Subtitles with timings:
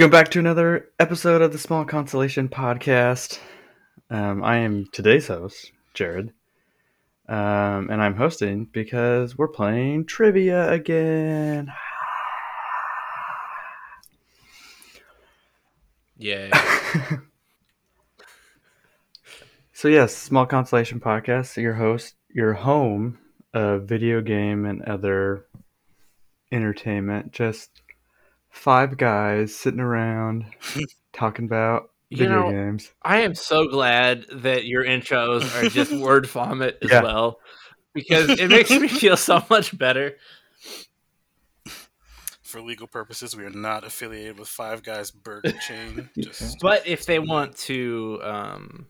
[0.00, 3.38] Welcome back to another episode of the Small Consolation Podcast.
[4.08, 6.32] Um, I am today's host, Jared,
[7.28, 11.70] um, and I'm hosting because we're playing trivia again.
[16.16, 16.48] Yeah.
[19.74, 23.18] So yes, Small Consolation Podcast, your host, your home
[23.52, 25.44] of video game and other
[26.50, 27.32] entertainment.
[27.32, 27.79] Just
[28.50, 30.44] five guys sitting around
[31.12, 32.90] talking about You video know, games.
[33.02, 37.02] I am so glad that your intros are just word vomit as Yeah.
[37.02, 37.38] well.
[37.94, 40.16] Because it makes me feel so much better.
[42.42, 46.10] For legal purposes, we are not affiliated with Five Guys Burger Chain.
[46.18, 48.86] Just But if they want to um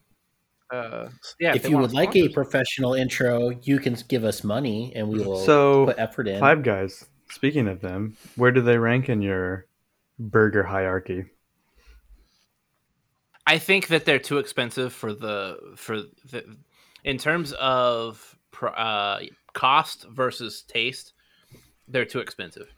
[0.72, 1.08] uh
[1.38, 4.92] yeah, if they you would to like a professional intro, you can give us money
[4.94, 6.40] and we will So put effort in.
[6.40, 7.04] Five Guys.
[7.30, 9.66] Speaking of them, where do they rank in your
[10.18, 11.26] burger hierarchy?
[13.46, 16.56] I think that they're too expensive for the for the
[17.04, 19.20] in terms of uh,
[19.52, 21.12] cost versus taste.
[21.88, 22.68] They're too expensive,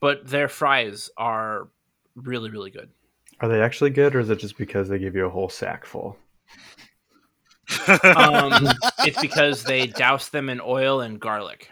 [0.00, 1.68] but their fries are
[2.16, 2.90] really really good.
[3.40, 5.84] Are they actually good, or is it just because they give you a whole sack
[5.84, 6.16] full?
[8.16, 8.68] Um,
[9.00, 11.70] it's because they douse them in oil and garlic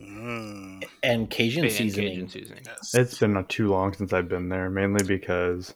[0.00, 2.10] Mm, and Cajun and seasoning.
[2.12, 2.62] Cajun seasoning.
[2.66, 2.94] yes.
[2.94, 5.74] It's been not too long since I've been there, mainly because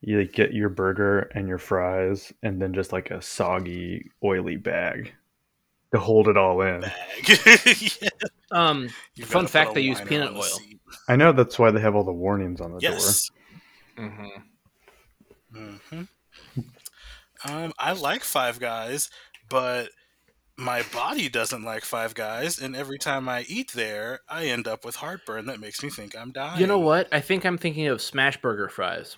[0.00, 4.56] you like, get your burger and your fries, and then just like a soggy, oily
[4.56, 5.12] bag
[5.92, 6.84] to hold it all in.
[7.26, 8.08] Yeah,
[8.52, 10.42] Um, you've Fun fact, they use peanut oil.
[10.42, 10.78] seat.
[11.08, 13.28] I know that's why they have all the warnings on the Yes.
[13.98, 14.28] mhm.
[15.52, 16.00] hmm
[17.44, 19.10] Um, I like Five Guys,
[19.48, 19.90] but
[20.56, 24.84] my body doesn't like Five Guys, and every time I eat there, I end up
[24.84, 26.60] with heartburn that makes me think I'm dying.
[26.60, 27.08] you know what?
[27.12, 29.16] I think I'm thinking of Smashburger fries.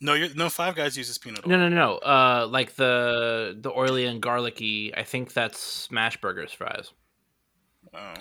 [0.00, 0.48] No, you're, no.
[0.48, 1.50] Five Guys uses peanut oil.
[1.50, 1.96] No, no, no.
[1.98, 4.94] Uh, like the the oily and garlicky.
[4.96, 6.92] I think that's Smashburgers fries.
[7.92, 8.14] Oh.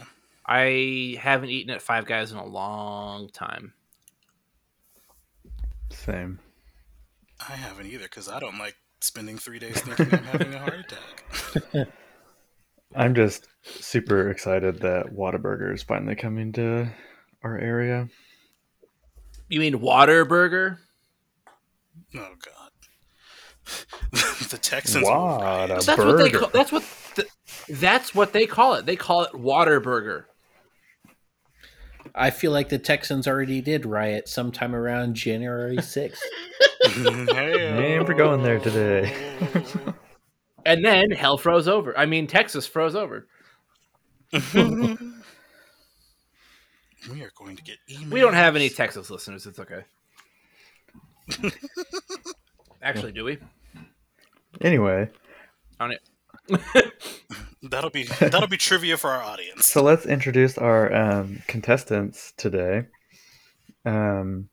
[0.46, 3.74] I haven't eaten at Five Guys in a long time.
[5.92, 6.40] Same.
[7.48, 10.94] I haven't either because I don't like spending three days thinking I'm having a heart
[11.74, 11.88] attack.
[12.96, 16.90] I'm just super excited that Whataburger is finally coming to
[17.44, 18.10] our area.
[19.50, 20.78] You mean Waterburger?
[22.16, 22.72] Oh God.
[24.50, 25.04] the Texans.
[25.04, 25.12] will.
[25.12, 25.86] Whataburger.
[25.86, 26.50] That's what they call.
[26.50, 26.84] That's what.
[27.16, 27.28] th-
[27.70, 28.86] that's what they call it.
[28.86, 30.24] They call it Waterburger.
[32.18, 36.20] I feel like the Texans already did riot sometime around January 6th.
[36.98, 39.14] Name for going there today.
[40.68, 41.98] And then hell froze over.
[41.98, 43.26] I mean, Texas froze over.
[44.34, 44.40] we
[47.22, 48.12] are going to get emails.
[48.12, 49.46] We don't have any Texas listeners.
[49.46, 49.86] It's okay.
[52.82, 53.38] Actually, do we?
[54.60, 55.10] Anyway,
[55.80, 56.02] On it.
[57.64, 59.66] That'll be that'll be trivia for our audience.
[59.66, 62.86] so let's introduce our um, contestants today.
[63.84, 64.50] Um,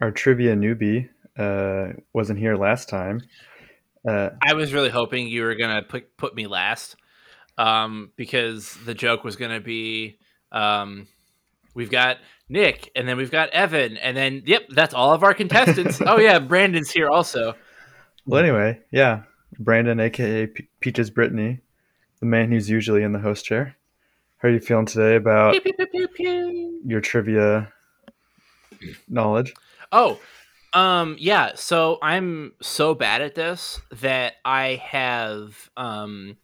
[0.00, 3.20] our trivia newbie uh, wasn't here last time.
[4.08, 6.96] Uh, I was really hoping you were gonna put put me last,
[7.58, 10.18] um, because the joke was gonna be,
[10.50, 11.06] um,
[11.74, 12.16] we've got
[12.48, 16.00] Nick, and then we've got Evan, and then yep, that's all of our contestants.
[16.06, 17.54] oh yeah, Brandon's here also.
[18.26, 19.24] well, anyway, yeah,
[19.60, 21.60] Brandon, aka Pe- Peaches Brittany,
[22.18, 23.76] the man who's usually in the host chair.
[24.38, 26.80] How are you feeling today about Pew, pew, pew, pew, pew.
[26.86, 27.70] your trivia
[29.06, 29.52] knowledge?
[29.92, 30.18] Oh,
[30.72, 31.52] um, yeah.
[31.56, 36.38] So I'm so bad at this that I have um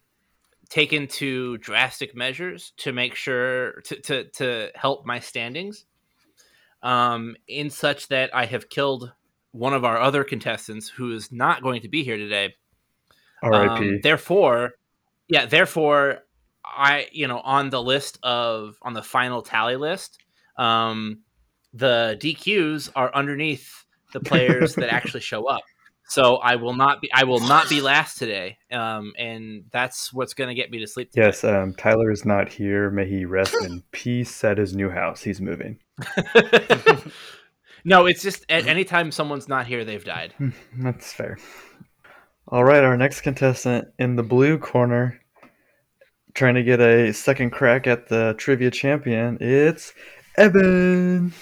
[0.69, 5.85] taken to drastic measures to make sure to to, to help my standings.
[6.83, 9.11] Um, in such that I have killed
[9.51, 12.53] one of our other contestants who is not going to be here today.
[13.43, 13.87] R.I.P.
[13.87, 14.71] Um, therefore,
[15.27, 16.19] yeah, therefore,
[16.65, 20.17] I you know on the list of on the final tally list,
[20.57, 21.21] um,
[21.73, 25.61] the DQs are underneath the players that actually show up.
[26.09, 30.33] So I will not be I will not be last today, um, and that's what's
[30.33, 31.11] going to get me to sleep.
[31.11, 31.25] Today.
[31.25, 32.89] yes, um, Tyler is not here.
[32.89, 35.21] May he rest in peace at his new house.
[35.21, 35.79] He's moving.
[37.83, 40.33] no, it's just at any time someone's not here, they've died.
[40.77, 41.37] That's fair.
[42.49, 45.19] All right, our next contestant in the blue corner,
[46.33, 49.37] trying to get a second crack at the trivia champion.
[49.41, 49.93] It's
[50.37, 51.33] Evan.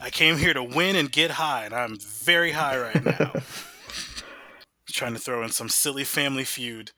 [0.00, 3.32] I came here to win and get high, and I'm very high right now.
[4.88, 6.92] Trying to throw in some silly Family Feud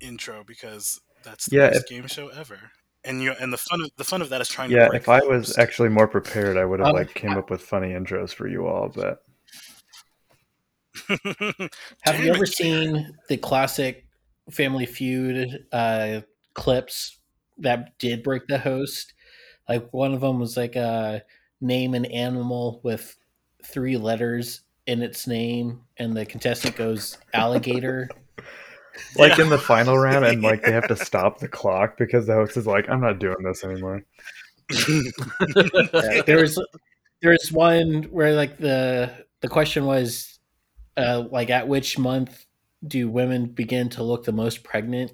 [0.00, 2.70] intro because that's the Yeah, best game show ever.
[3.04, 5.02] and you and the fun of the fun of that is trying Yeah, to break
[5.02, 7.88] if I was actually more prepared, I would have Um, like came up with funny
[7.90, 8.88] intros for you all.
[8.88, 9.18] But
[12.02, 12.54] Have you ever it.
[12.54, 14.06] seen the classic
[14.50, 16.20] Family Feud uh,
[16.54, 17.18] clips
[17.58, 19.14] that did break the host?
[19.68, 21.20] Like one of them was like uh,
[21.60, 23.16] name an animal with
[23.64, 28.08] three letters in its name, and the contestant goes alligator.
[29.16, 29.44] like Yeah.
[29.44, 32.56] in the final round, and like they have to stop the clock because the host
[32.56, 34.04] is like, "I'm not doing this anymore."
[35.94, 36.60] Uh, there was
[37.22, 39.10] there was one where like the
[39.40, 40.35] the question was
[40.96, 42.46] uh, like at which month
[42.86, 45.12] do women begin to look the most pregnant,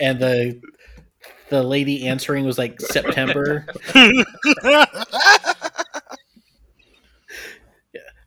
[0.00, 0.60] and the
[1.48, 3.66] the lady answering was like September.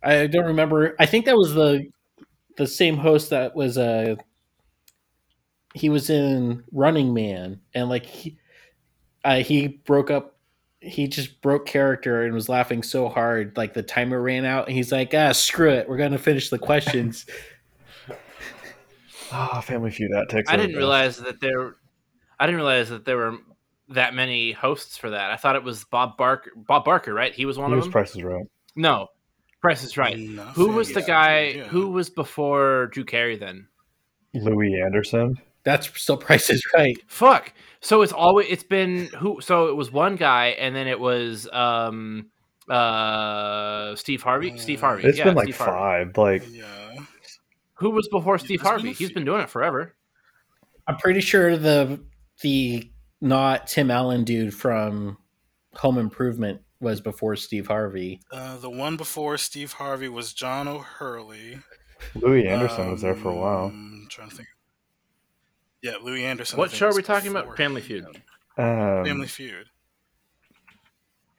[0.02, 0.96] I don't remember.
[1.00, 1.90] I think that was the
[2.58, 4.16] the same host that was uh
[5.74, 8.38] he was in Running Man and like he
[9.24, 10.39] uh, he broke up
[10.82, 14.76] he just broke character and was laughing so hard like the timer ran out and
[14.78, 17.26] he's like ah screw it we're gonna finish the questions
[19.32, 20.46] Ah, Family Feud outtakes.
[20.48, 20.78] I didn't best.
[20.78, 21.76] realize that there.
[22.40, 23.38] I didn't realize that there were
[23.90, 25.30] that many hosts for that.
[25.30, 26.50] I thought it was Bob Barker.
[26.56, 27.32] Bob Barker, right?
[27.34, 27.92] He was one He of was them.
[27.92, 28.46] Price is Right.
[28.76, 29.08] no,
[29.62, 30.18] Price is Right.
[30.18, 31.42] No, Who was the yeah, guy?
[31.58, 31.64] yeah.
[31.66, 33.36] Who was before Drew Carey?
[33.38, 33.68] Then
[34.34, 35.38] Louie Anderson.
[35.64, 37.54] That's still price is right fuck.
[37.82, 39.40] So it's always it's been who?
[39.42, 42.30] So it was one guy, and then it was um
[42.70, 44.58] uh Steve Harvey.
[44.58, 45.04] Steve Harvey.
[45.08, 46.12] It's yeah, been like Steve Harvey.
[46.12, 46.18] five.
[46.18, 46.66] Like Yeah.
[47.76, 48.90] Who was before Yeah, Steve there's been Harvey?
[48.90, 49.14] a He's few.
[49.14, 49.96] been doing it forever.
[50.88, 52.00] i'm pretty sure the
[52.42, 52.90] the
[53.22, 55.18] not tim allen dude from
[55.76, 61.60] home improvement was before steve harvey Uh, the one before Steve Harvey was John O'Hurley.
[62.16, 63.66] Louie Anderson was there for a while.
[63.66, 64.48] Um, trying to think.
[65.82, 66.58] Yeah, Louie Anderson.
[66.58, 67.56] What show are we talking about?
[67.56, 67.82] Family.
[67.82, 68.06] Feud.
[68.58, 69.66] Um, Family Feud.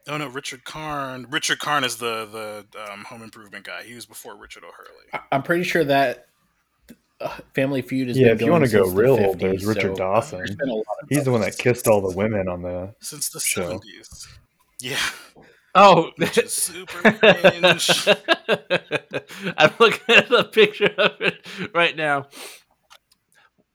[0.09, 1.27] Oh no, Richard Karn.
[1.31, 3.83] Richard Karn is the the um, Home Improvement guy.
[3.83, 5.05] He was before Richard O'Hurley.
[5.13, 6.27] I- i'm pretty sure that
[7.21, 8.19] uh, family feud is.
[8.19, 10.39] yeah, if you want to go since the real old, 50s, there's Richard so Dawson.
[10.39, 12.95] there's been a lot of He's the one that kissed all the women on the.
[13.01, 13.63] Since the Show.
[13.69, 14.27] seventies.
[14.81, 14.97] Yeah,
[15.75, 18.09] Oh, which is super cringe.
[19.59, 22.27] I'm looking at the picture of it right now.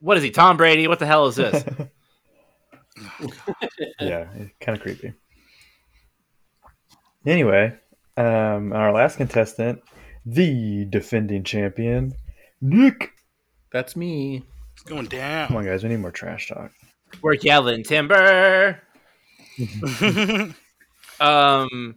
[0.06, 0.88] What is he, Tom Brady?
[0.88, 1.66] What the hell is this?
[4.00, 4.28] yeah,
[4.60, 5.14] kind of creepy.
[7.26, 7.76] Anyway,
[8.16, 9.82] um, our last contestant,
[10.24, 12.14] the defending champion,
[12.62, 13.14] Nick.
[13.72, 14.44] that's me
[14.74, 15.48] It's going down.
[15.48, 16.70] Come on, guys, we need more trash talk.
[17.24, 18.80] We're yelling timber.
[21.18, 21.96] Um,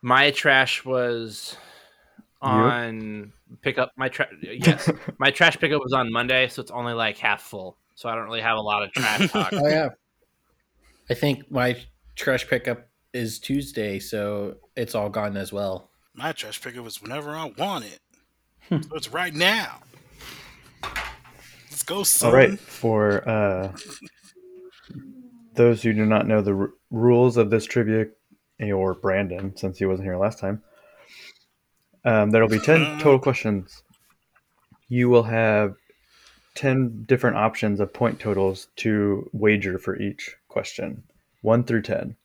[0.00, 1.58] my trash was
[2.40, 3.32] on
[3.62, 3.92] pickup.
[3.96, 7.76] My trash, yes, my trash pickup was on Monday, so it's only like half full.
[7.94, 9.52] So I don't really have a lot of trash talk.
[9.52, 9.90] Oh yeah.
[11.10, 11.76] I think my
[12.16, 15.90] trash pickup is Tuesday, so it's all gone as well.
[16.14, 18.00] My trash pickup was whenever I want it.
[18.68, 18.82] Hmm.
[18.82, 19.80] so it's right now.
[21.70, 22.30] Let's go, son.
[22.30, 23.72] All right, for uh,
[25.54, 28.06] those who do not know the r- rules of this trivia,
[28.60, 30.62] or Brandon, since he wasn't here last time,
[32.04, 33.82] um, there will be 10 total questions.
[34.88, 35.76] You will have
[36.54, 41.04] 10 different options of point totals to wager for each question,
[41.42, 42.16] 1 through 10.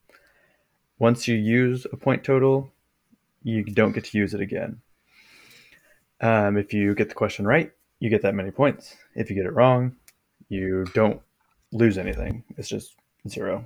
[0.99, 2.71] Once you use a point total,
[3.43, 4.79] you don't get to use it again.
[6.21, 8.95] Um, if you get the question right, you get that many points.
[9.13, 9.95] If you get it wrong,
[10.49, 11.21] you don't
[11.71, 12.43] lose anything.
[12.57, 12.95] It's just
[13.27, 13.65] zero.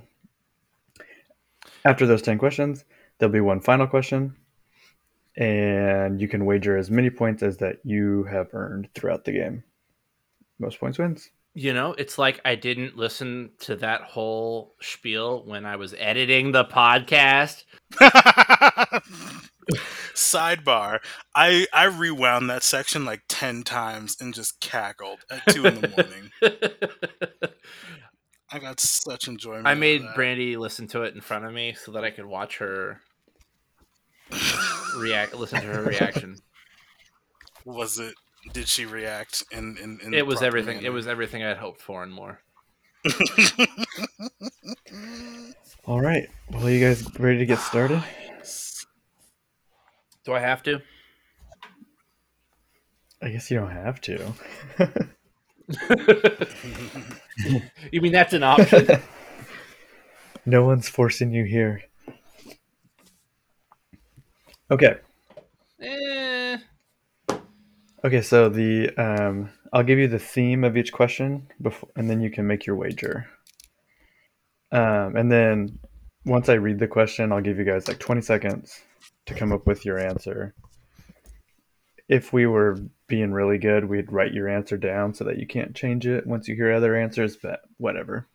[1.84, 2.84] After those 10 questions,
[3.18, 4.34] there'll be one final question,
[5.38, 9.62] and you can wager as many points as that you have earned throughout the game.
[10.58, 11.30] Most points wins.
[11.54, 16.50] You know, it's like I didn't listen to that whole spiel when I was editing
[16.52, 17.64] the podcast.
[20.14, 20.98] Sidebar:
[21.34, 25.88] I I rewound that section like ten times and just cackled at two in the
[25.88, 26.32] morning.
[28.50, 29.66] I got such enjoyment.
[29.66, 30.14] I made that.
[30.14, 33.00] Brandy listen to it in front of me so that I could watch her
[34.96, 36.38] react, listen to her reaction.
[37.64, 38.14] Was it?
[38.52, 39.44] Did she react?
[39.50, 40.82] In, in, in It was proper everything.
[40.82, 42.40] It was everything I'd hoped for and more.
[45.84, 46.28] All right.
[46.50, 48.02] Well, you guys ready to get started?
[50.24, 50.82] Do I have to?
[53.22, 54.34] I guess you don't have to.
[57.92, 58.86] You mean that's an option?
[60.46, 61.82] no one's forcing you here.
[64.70, 64.96] Okay.
[65.80, 66.56] eh,
[68.04, 72.20] Okay, so the um, I'll give you the theme of each question before, and then
[72.20, 73.26] you can make your wager.
[74.70, 75.78] Um, and then
[76.24, 78.80] once I read the question, I'll give you guys like 20 seconds
[79.26, 80.54] to come up with your answer.
[82.08, 85.74] If we were being really good, we'd write your answer down so that you can't
[85.74, 88.26] change it once you hear other answers, but whatever.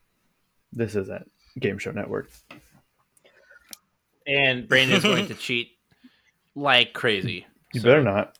[0.72, 2.30] This isn't Game Show Network.
[4.28, 5.70] And Brandon's going to cheat
[6.56, 7.46] like crazy.
[7.74, 8.38] You So- better not.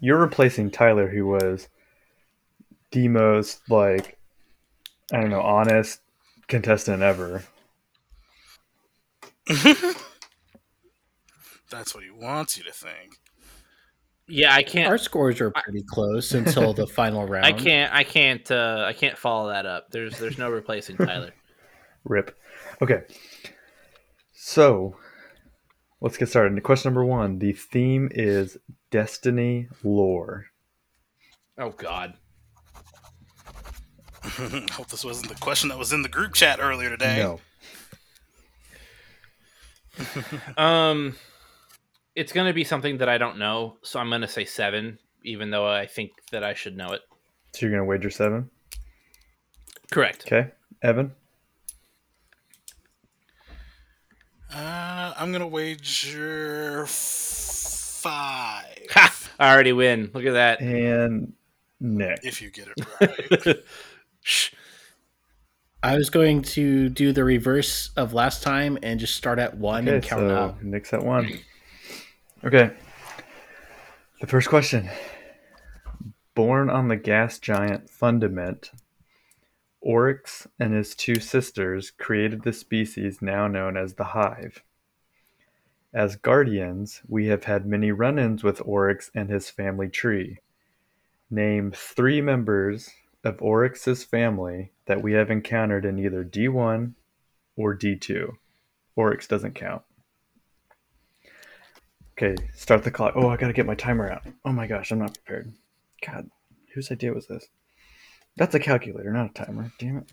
[0.00, 1.68] You're replacing Tyler, who was
[2.92, 4.16] the most like
[5.12, 6.00] I don't know, honest
[6.46, 7.42] contestant ever.
[11.70, 13.16] That's what he wants you to think.
[14.26, 14.88] Yeah, I can't.
[14.88, 17.46] Our scores are pretty close until the final round.
[17.46, 17.92] I can't.
[17.94, 18.50] I can't.
[18.50, 19.90] Uh, I can't follow that up.
[19.90, 21.32] There's there's no replacing Tyler.
[22.04, 22.36] Rip.
[22.82, 23.02] Okay.
[24.34, 24.96] So
[26.00, 26.62] let's get started.
[26.62, 27.38] Question number one.
[27.38, 28.56] The theme is
[28.90, 30.46] Destiny lore.
[31.58, 32.14] Oh God.
[34.22, 34.28] I
[34.72, 37.18] hope this wasn't the question that was in the group chat earlier today.
[37.18, 37.40] No.
[40.56, 41.16] Um,
[42.14, 45.66] it's gonna be something that I don't know, so I'm gonna say seven, even though
[45.66, 47.00] I think that I should know it.
[47.52, 48.48] So you're gonna wager seven?
[49.90, 50.24] Correct.
[50.26, 50.52] Okay.
[50.82, 51.12] Evan?
[54.54, 59.14] Uh, I'm gonna wager five Ha!
[59.38, 60.10] I already win.
[60.14, 60.60] Look at that.
[60.60, 61.34] And
[61.80, 62.20] Nick.
[62.22, 63.56] if you get it right.
[64.22, 64.52] Shh.
[65.82, 69.86] I was going to do the reverse of last time and just start at one
[69.86, 70.62] Okay, and count so up.
[70.62, 71.38] Nick's at one.
[72.42, 72.72] Okay.
[74.20, 74.90] The first question.
[76.34, 78.72] Born on the gas giant Fundament,
[79.80, 84.62] Oryx and his two sisters created the species now known as the Hive.
[85.94, 90.38] As guardians, we have had many run ins with Oryx and his family tree.
[91.30, 92.90] Name three members
[93.24, 96.94] of Oryx's family that we have encountered in either D1
[97.56, 98.36] or D2.
[98.96, 99.82] Oryx doesn't count.
[102.12, 103.14] Okay, start the clock.
[103.16, 104.22] Oh, I gotta get my timer out.
[104.44, 105.52] Oh my gosh, I'm not prepared.
[106.04, 106.28] God,
[106.74, 107.48] whose idea was this?
[108.38, 109.72] That's a calculator, not a timer.
[109.80, 110.10] Damn it.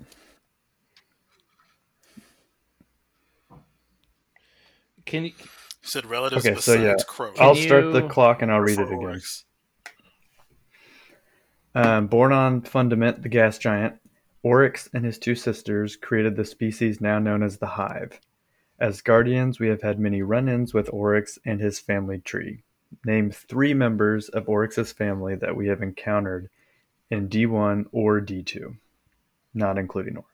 [5.05, 5.29] Can you?
[5.29, 5.45] You
[5.83, 7.31] said relatives Okay, so besides yeah, Crow.
[7.37, 9.21] I'll Can start the clock and I'll read it again.
[11.75, 13.99] Um, born on Fundament, the gas giant,
[14.41, 18.19] Oryx and his two sisters created the species now known as the Hive.
[18.79, 22.63] As guardians, we have had many run ins with Oryx and his family tree.
[23.05, 26.49] Name three members of Oryx's family that we have encountered
[27.09, 28.75] in D1 or D2,
[29.53, 30.25] not including or.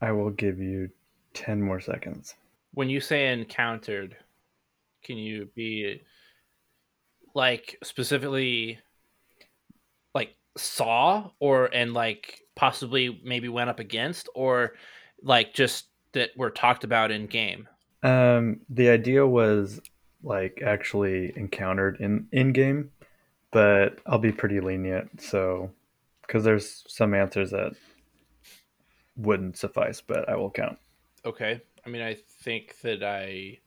[0.00, 0.90] I will give you
[1.34, 2.34] 10 more seconds.
[2.74, 4.16] When you say encountered,
[5.02, 6.02] can you be
[7.34, 8.78] like specifically
[10.14, 14.72] like saw or and like possibly maybe went up against or
[15.22, 17.68] like just that were talked about in game?
[18.02, 19.80] Um, the idea was
[20.22, 22.90] like actually encountered in in game,
[23.52, 25.20] but I'll be pretty lenient.
[25.20, 25.70] So,
[26.22, 27.72] because there's some answers that
[29.16, 30.78] wouldn't suffice, but I will count.
[31.24, 31.60] Okay.
[31.84, 33.58] I mean, I think that I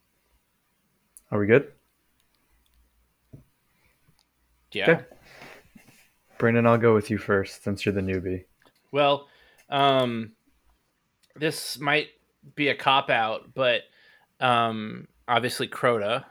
[1.31, 1.71] Are we good?
[4.71, 4.91] yeah.
[4.91, 5.03] Okay.
[6.37, 8.45] Brandon, I'll go with you first since you're the newbie.
[8.91, 9.27] Well,
[9.69, 10.33] um,
[11.35, 12.07] this might
[12.55, 13.81] be a cop out, but
[14.39, 16.25] um, obviously Crota.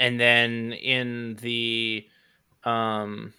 [0.00, 2.06] And then in the,
[2.64, 3.34] um,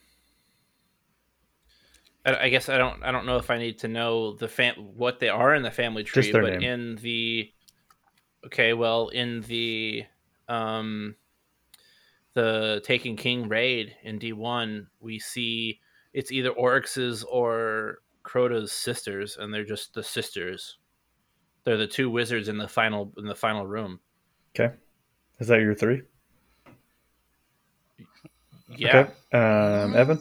[2.23, 4.75] I, I guess I don't I don't know if I need to know the fam
[4.75, 6.61] what they are in the family tree, but name.
[6.61, 7.51] in the,
[8.45, 10.05] okay, well in the,
[10.47, 11.15] um,
[12.35, 15.79] the Taken King raid in D one, we see
[16.13, 20.77] it's either Oryx's or Crota's sisters, and they're just the sisters.
[21.63, 23.99] They're the two wizards in the final in the final room.
[24.55, 24.75] Okay.
[25.39, 26.03] Is that your three?
[28.77, 29.07] Yeah.
[29.31, 29.37] Okay.
[29.37, 30.19] Um, Evan,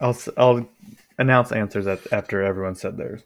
[0.00, 0.68] I'll I'll
[1.18, 3.22] announce answers at, after everyone said theirs.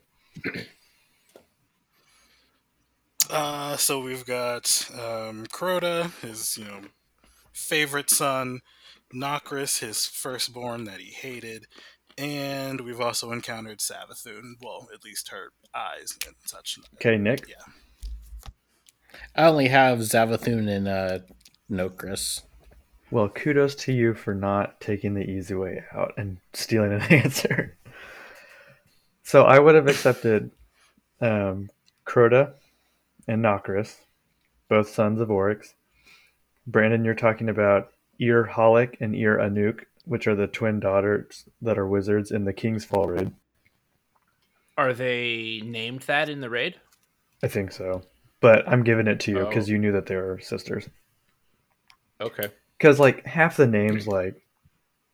[3.30, 6.80] Uh, so we've got um, Crota, his you know
[7.52, 8.60] favorite son,
[9.14, 11.66] Nokris, his firstborn that he hated,
[12.18, 14.54] and we've also encountered Savathun.
[14.62, 16.78] Well, at least her eyes and such.
[16.94, 17.48] Okay, Nick.
[17.48, 17.64] Yeah.
[19.34, 21.18] I only have Savathun and uh,
[21.70, 22.42] Nokris.
[23.10, 27.76] Well, kudos to you for not taking the easy way out and stealing an answer.
[29.22, 30.50] So I would have accepted
[31.20, 31.70] um,
[32.06, 32.52] Crota
[33.26, 33.96] and Nokris,
[34.68, 35.74] both sons of Oryx.
[36.66, 37.90] Brandon, you're talking about
[38.20, 42.52] Ir Halak and Ir Anuk, which are the twin daughters that are wizards in the
[42.52, 43.32] King's Fall raid.
[44.78, 46.76] Are they named that in the raid?
[47.42, 48.02] I think so,
[48.40, 49.72] but I'm giving it to you because Oh.
[49.72, 50.88] you knew that they were sisters.
[52.20, 52.48] Okay.
[52.80, 54.40] Because like half the names, like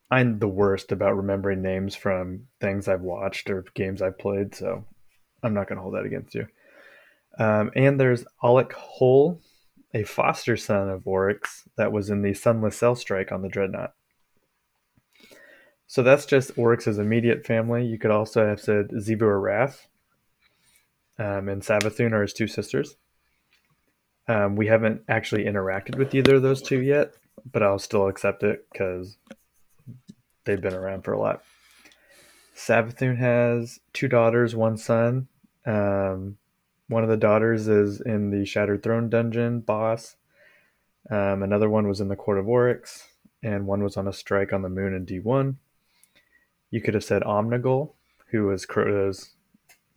[0.09, 4.85] I'm the worst about remembering names from things I've watched or games I've played, so
[5.43, 6.47] I'm not going to hold that against you.
[7.41, 9.41] Um, and there's Alak-Hul,
[9.93, 13.95] a foster son of Oryx that was in the Sunless Cell Strike on the Dreadnought.
[15.89, 17.85] So that's just Oryx's immediate family.
[17.85, 19.87] You could also have said Xivu Arath
[21.19, 22.97] um, and Savathun are his two sisters.
[24.29, 27.13] Um, we haven't actually interacted with either of those two yet,
[27.51, 29.17] but I'll still accept it because
[30.45, 31.43] they've been around for a lot.
[32.57, 35.29] Savathun has two daughters, one son.
[35.67, 36.39] Um,
[36.89, 40.17] one of the daughters is in the Shattered Throne dungeon boss.
[41.11, 43.09] Um, another one was in the Court of Oryx,
[43.43, 45.57] and one was on a strike on the moon in D1.
[46.71, 47.93] You could have said Omnigul,
[48.31, 49.31] who was Crota's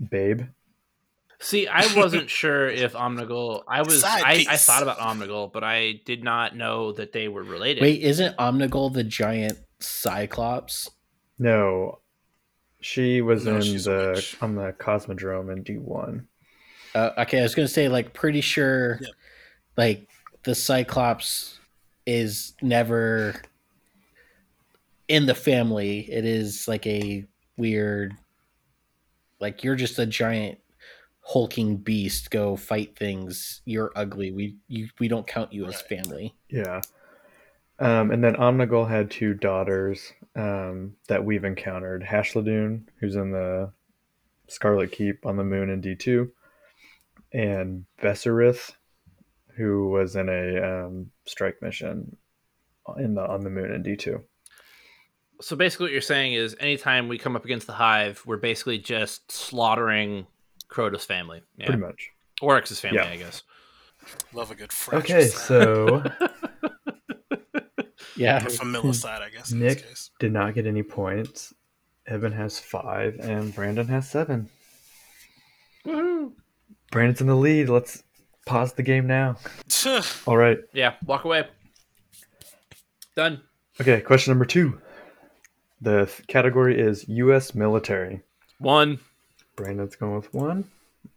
[0.10, 0.44] babe.
[1.42, 3.64] See, I wasn't sure if Omnigul.
[3.68, 4.04] I was.
[4.04, 7.82] I, I thought about Omnigul, but I did not know that they were related.
[7.82, 10.90] Wait, isn't Omnigul the giant Cyclops?
[11.38, 12.00] No,
[12.82, 16.26] she was No, in the on the Cosmodrome in D1.
[16.94, 19.12] Uh, okay, I was gonna say like pretty sure, Yep.
[19.78, 20.08] like
[20.44, 21.60] the Cyclops
[22.06, 23.42] is never
[25.08, 26.00] in the family.
[26.12, 28.14] It is like a weird,
[29.40, 30.58] like you're just a giant
[31.30, 32.32] hulking beast.
[32.32, 33.62] Go fight things.
[33.64, 34.32] You're ugly.
[34.32, 36.36] We you we don't count you as family.
[36.50, 36.82] Yeah.
[37.78, 42.04] Um, and then Omnigul had two daughters um, that we've encountered.
[42.04, 43.72] Hashladun, who's in the
[44.48, 46.30] Scarlet Keep on the moon in D2,
[47.32, 48.72] and Besserith,
[49.56, 52.18] who was in a um, strike mission
[52.98, 54.22] in the on the moon in D2.
[55.42, 58.80] So basically, what you're saying is, anytime we come up against the hive, we're basically
[58.80, 60.26] just slaughtering
[60.70, 61.66] Crota's family, yeah.
[61.66, 62.10] Pretty much.
[62.42, 63.10] Oryx's family, Yeah.
[63.10, 63.44] I guess.
[64.34, 65.04] Love a good fresh.
[65.04, 66.04] Okay, so
[68.16, 69.52] Yeah, familicide, I guess.
[69.52, 70.12] In Nick this case.
[70.20, 71.54] did not get any points.
[72.08, 74.50] Evan has five, and Brandon has seven.
[75.86, 76.32] Woohoo!
[76.92, 77.70] Brandon's in the lead.
[77.70, 78.04] Let's
[78.46, 79.36] pause the game now.
[80.28, 80.58] All right.
[80.74, 81.48] Yeah, walk away.
[83.16, 83.42] Done.
[83.80, 84.80] Okay, question number two.
[85.82, 87.54] The th- category is U.S.
[87.56, 88.22] military.
[88.60, 89.00] One.
[89.60, 90.64] Brandon's going with one.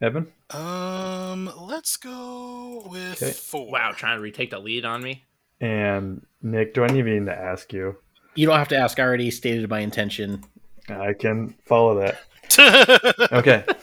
[0.01, 0.27] Evan?
[0.51, 3.31] Um, let's go with Okay.
[3.31, 3.71] four.
[3.71, 5.25] Wow, trying to retake the lead on me.
[5.61, 7.97] And Nick, do I even need to ask you?
[8.35, 8.99] you don't have to ask.
[8.99, 10.43] I already stated my intention.
[10.89, 12.21] I can follow that.
[13.33, 13.65] Okay.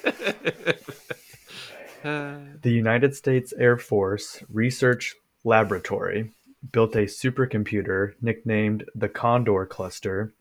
[2.04, 6.32] The United States Air Force Research Laboratory
[6.72, 10.34] built a supercomputer nicknamed the Condor Cluster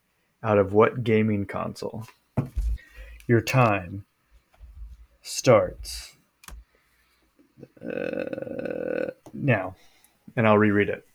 [0.42, 2.06] out of what gaming console?
[3.26, 4.04] Your time
[5.28, 6.16] starts
[7.82, 9.76] uh, now,
[10.36, 11.06] and I'll reread it.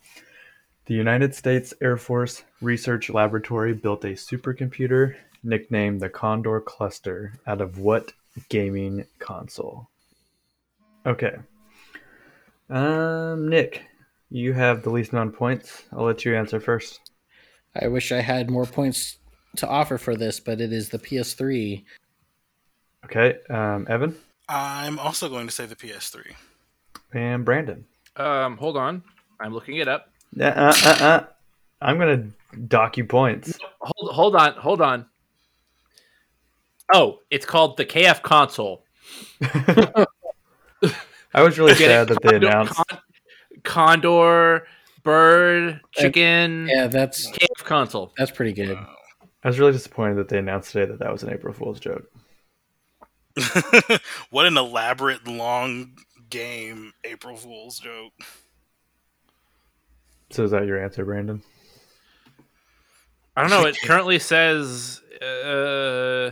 [0.85, 7.61] The United States Air Force Research Laboratory built a supercomputer nicknamed the Condor Cluster out
[7.61, 8.13] of what
[8.49, 9.87] gaming console?
[11.05, 11.35] Okay.
[12.69, 13.83] Um, Nick,
[14.29, 15.83] you have the least amount of points.
[15.91, 16.99] I'll let you answer first.
[17.75, 19.17] I wish I had more points
[19.57, 21.83] to offer for this, but it is the PS3.
[23.05, 23.37] Okay.
[23.49, 24.15] Um, Evan
[24.49, 26.33] I'm also going to say the PS3.
[27.13, 27.85] and Brandon.
[28.15, 29.03] Um, hold on.
[29.39, 30.09] I'm looking it up.
[30.39, 31.25] Uh, uh, uh, uh.
[31.81, 32.27] I'm gonna
[32.67, 33.57] dock you points.
[33.81, 35.05] Hold, hold on, hold on.
[36.93, 38.85] Oh, it's called the KF console.
[41.35, 42.13] I was really Get sad it?
[42.13, 42.73] that they Condor- announced.
[42.87, 42.99] Con-
[43.63, 44.67] Condor,
[45.03, 48.13] bird, chicken, Yeah, that's KF console.
[48.17, 48.75] that's pretty good.
[48.75, 48.95] Wow.
[49.43, 52.09] I was really disappointed that they announced today that that was an April Fool's joke.
[54.29, 55.97] what an elaborate, long
[56.29, 58.13] game April Fool's joke.
[60.31, 61.41] So is that your answer, Brandon?
[63.35, 63.65] I don't know.
[63.65, 65.01] It currently says.
[65.21, 66.31] Uh,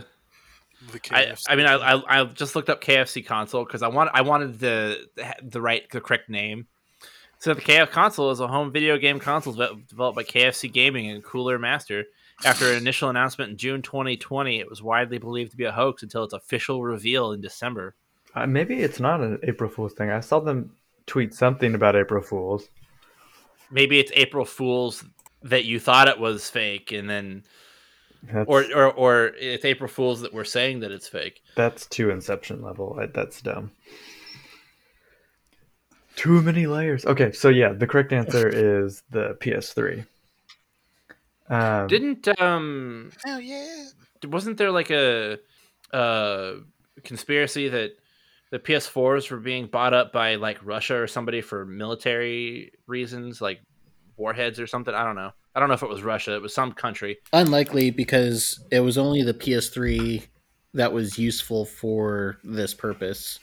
[0.90, 1.44] The I, KFC.
[1.48, 4.58] I mean, I, I, I just looked up KFC console because I want I wanted
[4.58, 5.06] the
[5.42, 6.66] the right the correct name.
[7.38, 11.24] So the KF console is a home video game console developed by KFC Gaming and
[11.24, 12.04] Cooler Master.
[12.44, 16.02] After an initial announcement in June 2020, it was widely believed to be a hoax
[16.02, 17.94] until its official reveal in December.
[18.34, 20.10] Uh, maybe it's not an April Fool's thing.
[20.10, 20.72] I saw them
[21.06, 22.68] tweet something about April Fools.
[23.70, 25.04] Maybe it's April Fools
[25.42, 27.44] that you thought it was fake, and then
[28.22, 31.42] That's, or or, or it's April Fools that were saying that it's fake.
[31.56, 33.00] that's too Inception level.
[33.12, 33.70] That's dumb.
[36.16, 37.06] Too many layers.
[37.06, 40.06] Okay, so yeah, the correct answer is the PS3.
[41.52, 43.84] Um, Didn't um Hell yeah.
[44.24, 45.38] wasn't there like a
[45.92, 46.54] uh,
[47.04, 47.92] conspiracy that
[48.50, 53.60] the PS4s were being bought up by like Russia or somebody for military reasons, like
[54.16, 54.94] warheads or something.
[54.94, 55.32] I don't know.
[55.54, 56.34] I don't know if it was Russia.
[56.34, 57.18] It was some country.
[57.34, 60.26] Unlikely because it was only the PS3
[60.72, 63.38] that was useful for this purpose.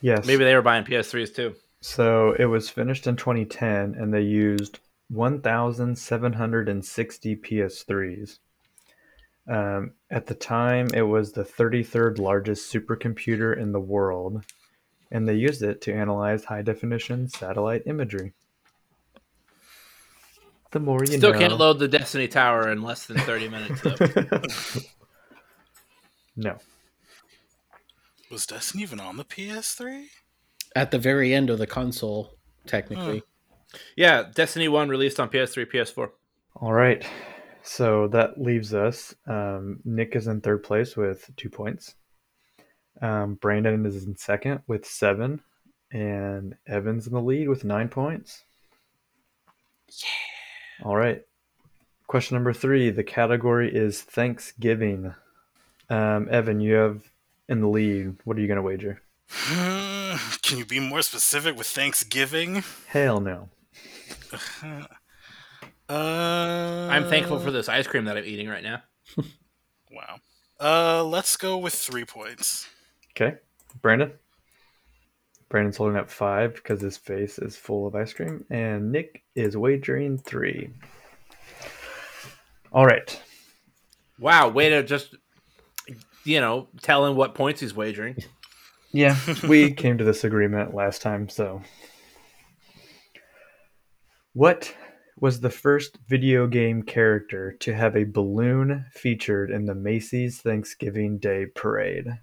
[0.00, 0.24] Yes.
[0.24, 1.56] Maybe they were buying PS3s too.
[1.80, 4.78] So it was finished in 2010, and they used
[5.12, 8.38] 1,760 PS3s.
[9.48, 14.44] Um, at the time, it was the 33rd largest supercomputer in the world,
[15.10, 18.32] and they used it to analyze high definition satellite imagery.
[20.70, 21.38] The more you Still know.
[21.38, 23.96] can't load the Destiny Tower in less than 30 minutes though.
[26.36, 26.56] no.
[28.30, 30.06] Was Destiny even on the PS3?
[30.74, 33.22] At the very end of the console, technically.
[33.96, 36.10] Yeah, Destiny 1 released on PS3, PS4.
[36.56, 37.04] All right.
[37.62, 39.14] So that leaves us.
[39.26, 41.94] Um, Nick is in third place with two points.
[43.00, 45.40] Um, Brandon is in second with seven.
[45.92, 48.44] And Evan's in the lead with nine points.
[49.88, 50.86] Yeah.
[50.86, 51.22] All right.
[52.06, 52.90] Question number three.
[52.90, 55.14] The category is Thanksgiving.
[55.90, 57.02] Um, Evan, you have
[57.48, 58.16] in the lead.
[58.24, 59.02] What are you going to wager?
[60.42, 62.64] Can you be more specific with Thanksgiving?
[62.88, 63.50] Hell no.
[65.88, 68.82] Uh, I'm thankful for this ice cream that I'm eating right now.
[69.94, 70.20] Wow.
[70.58, 72.66] Uh, let's go with three points.
[73.10, 73.36] Okay.
[73.82, 74.12] Brandon?
[75.50, 78.46] Brandon's holding up five because his face is full of ice cream.
[78.48, 80.70] And Nick is wagering three.
[82.72, 83.20] All right.
[84.18, 85.14] Wow, way to just,
[86.24, 88.16] you know, tell him what points he's wagering.
[88.94, 89.16] Yeah,
[89.48, 91.62] we came to this agreement last time, so.
[94.34, 94.74] What
[95.20, 101.18] was the first video game character to have a balloon featured in the Macy's Thanksgiving
[101.18, 102.18] Day Parade?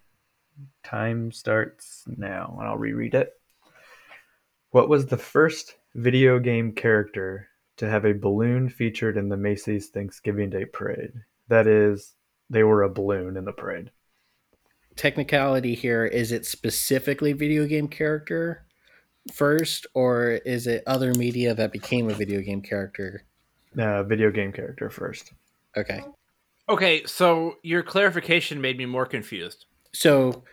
[0.84, 3.34] Time starts now, and I'll reread it.
[4.72, 9.90] What was the first video game character to have a balloon featured in the Macy's
[9.90, 11.14] Thanksgiving Day Parade?
[11.48, 12.16] That is,
[12.50, 13.92] they were a balloon in the parade.
[14.96, 18.66] Technicality here is it specifically video game character
[19.34, 23.24] first, or is it other media that became a video game character?
[23.78, 25.32] Uh, video game character first.
[25.78, 26.02] Okay.
[26.68, 29.66] Okay, so your clarification made me more confused.
[29.94, 30.44] So,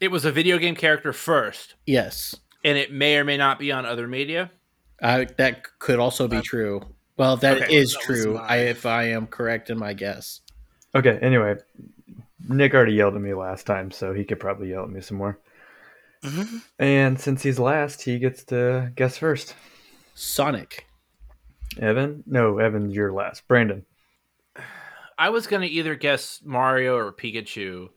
[0.00, 3.72] It was a video game character first, yes, and it may or may not be
[3.72, 4.50] on other media.
[5.02, 6.80] uh, that could also be true.
[7.16, 8.34] Well, that Okay, is that true.
[8.34, 10.40] my- I, if I am correct in my guess.
[10.94, 11.56] Okay, anyway,
[12.48, 15.16] Nick already yelled at me last time, so he could probably yell at me some
[15.16, 15.38] more.
[16.22, 16.62] Mhm.
[16.78, 19.54] And since he's last, he gets to guess first.
[20.14, 20.86] Sonic.
[21.78, 22.24] Evan?
[22.26, 23.46] No, Evan, you're last.
[23.48, 23.84] Brandon.
[25.18, 27.88] I was gonna either guess Mario or Pikachu.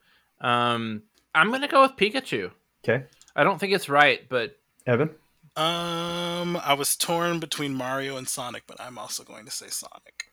[0.42, 1.04] Um,
[1.36, 2.52] I'm gonna go with Pikachu.
[2.84, 3.06] Okay.
[3.36, 5.10] I don't think it's right, but Evan?
[5.56, 10.32] Um, I was torn between Mario and Sonic, but I'm also going to say Sonic.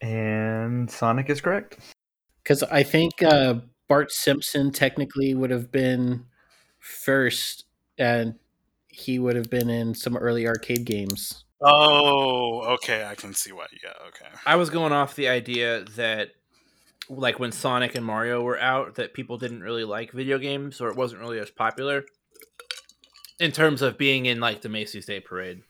[0.00, 1.78] And Sonic is correct.
[2.42, 3.54] Because I think uh,
[3.88, 6.24] Bart Simpson technically would have been
[6.86, 7.64] first,
[7.98, 8.36] and
[8.88, 11.44] he would have been in some early arcade games.
[11.60, 13.04] Oh, okay.
[13.04, 13.66] I can see why.
[13.82, 14.34] Yeah, okay.
[14.44, 16.30] I was going off the idea that
[17.08, 20.88] like when Sonic and Mario were out that people didn't really like video games or
[20.88, 22.04] it wasn't really as popular
[23.38, 25.62] in terms of being in like the Macy's Day Parade.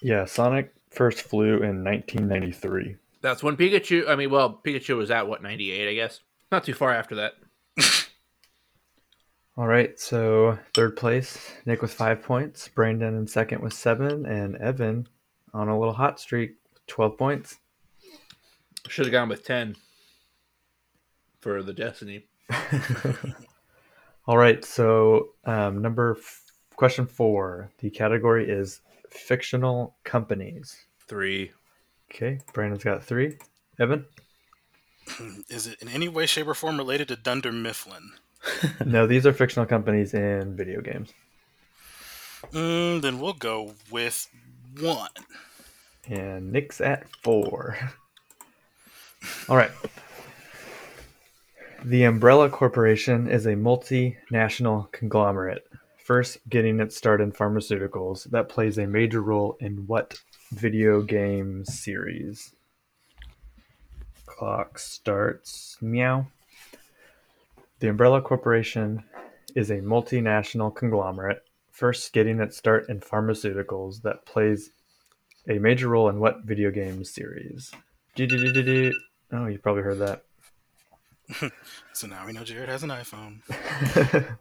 [0.00, 2.96] Yeah, Sonic first flew in 1993.
[3.20, 6.20] That's when Pikachu I mean well Pikachu was at what 98 I guess.
[6.52, 7.34] Not too far after that.
[9.58, 12.68] All right, so third place, Nick with five points.
[12.68, 14.26] Brandon in second with seven.
[14.26, 15.08] And Evan
[15.54, 16.56] on a little hot streak
[16.88, 17.56] 12 points.
[18.88, 19.76] Should have gone with 10
[21.40, 22.26] for the Destiny.
[24.26, 26.42] All right, so um, number f-
[26.74, 27.70] question four.
[27.78, 30.84] The category is fictional companies.
[31.08, 31.50] 3.
[32.10, 33.38] Okay, Brandon's got three.
[33.80, 34.04] Evan?
[35.48, 38.12] Is it in any way, shape, or form related to Dunder Mifflin?
[38.84, 41.12] no, these are fictional companies in video games.
[42.52, 44.28] Mm, then we'll go with
[44.80, 45.10] one.
[46.08, 47.76] And Nick's at four.
[49.48, 49.72] All right.
[51.84, 55.66] The Umbrella Corporation is a multinational conglomerate,
[55.98, 60.18] first getting its start in pharmaceuticals, that plays a major role in what
[60.52, 62.54] video game series?
[64.24, 65.76] Clock starts.
[65.80, 66.26] Meow.
[67.78, 69.04] The Umbrella Corporation
[69.54, 74.70] is a multinational conglomerate, first getting its start in pharmaceuticals, that plays
[75.48, 77.72] a major role in what video game series?
[78.14, 78.92] Do-do-do-do-do.
[79.32, 80.22] Oh, you probably heard that.
[81.92, 83.40] So now we know Jared has an iPhone.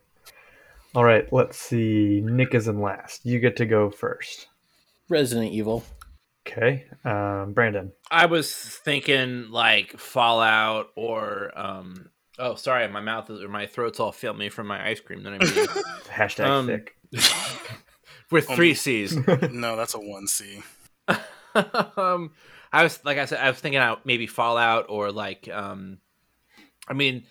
[0.95, 2.21] All right, let's see.
[2.21, 3.25] Nick is in last.
[3.25, 4.47] You get to go first.
[5.07, 5.85] Resident Evil.
[6.45, 6.85] Okay.
[7.05, 7.93] Um, Brandon.
[8.11, 12.09] I was thinking like Fallout or um.
[12.37, 15.23] Oh, sorry, my mouth is, or my throat's all failing me from my ice cream
[15.23, 15.65] that I'm eating.
[16.09, 16.95] Hashtag Um, thick.
[18.31, 19.15] with three C's.
[19.51, 20.61] No, that's a one C.
[21.97, 22.31] um,
[22.73, 25.99] I was like I said, I was thinking out maybe Fallout or like um,
[26.87, 27.23] I mean,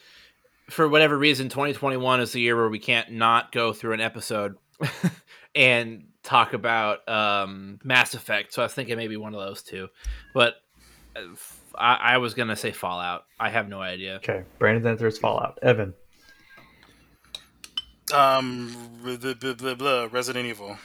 [0.71, 4.57] for whatever reason, 2021 is the year where we can't not go through an episode
[5.55, 8.55] and talk about um Mass Effect.
[8.55, 9.88] So I was thinking maybe one of those two,
[10.33, 10.55] but
[11.14, 11.21] uh,
[11.78, 13.24] I, I was gonna say Fallout.
[13.38, 14.16] I have no idea.
[14.16, 14.44] Okay.
[14.58, 15.58] Brandon's answer is Fallout.
[15.62, 15.94] Evan.
[18.12, 20.76] Um, blah, blah, blah, blah, Resident Evil.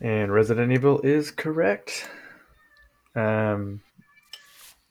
[0.00, 2.08] And Resident Evil is correct.
[3.14, 3.80] Um,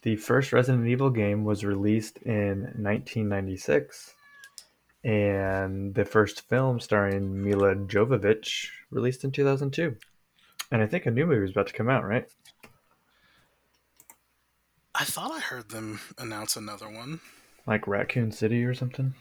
[0.02, 4.13] the first Resident Evil game was released in 1996,
[5.04, 9.95] and the first film starring Milla Jovovich released in 2002.
[10.71, 12.28] And I think a new movie is about to come out, right?
[15.00, 17.22] I thought I heard them announce another one.
[17.66, 19.14] Like Raccoon City or something.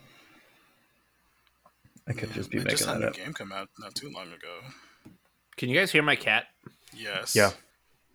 [2.08, 3.14] I could Yeah, just be they making just had a that new up.
[3.14, 4.60] game come out not too long ago.
[5.56, 6.46] Can you guys hear my cat?
[6.96, 7.36] Yes.
[7.36, 7.50] Yeah.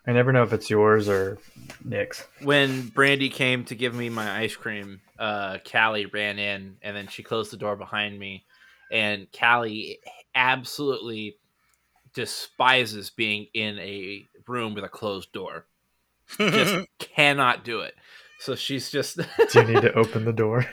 [0.05, 1.37] I never know if it's yours or
[1.85, 2.27] Nick's.
[2.41, 7.07] when Brandy came to give me my ice cream, uh, Callie ran in and then
[7.07, 8.43] she closed the door behind me.
[8.91, 9.99] And Callie
[10.35, 11.37] absolutely
[12.13, 15.65] despises being in a room with a closed door.
[16.37, 17.95] Just cannot do it.
[18.39, 19.17] So she's just.
[19.51, 20.65] Do you need to open the door?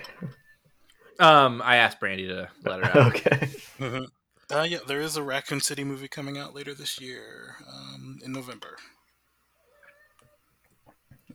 [1.20, 3.06] um, I asked Brandy to let her out.
[3.08, 3.48] okay.
[3.78, 4.06] Mhm.
[4.52, 8.32] Uh, yeah, there is a Raccoon City movie coming out later this year, um, in
[8.32, 8.76] November.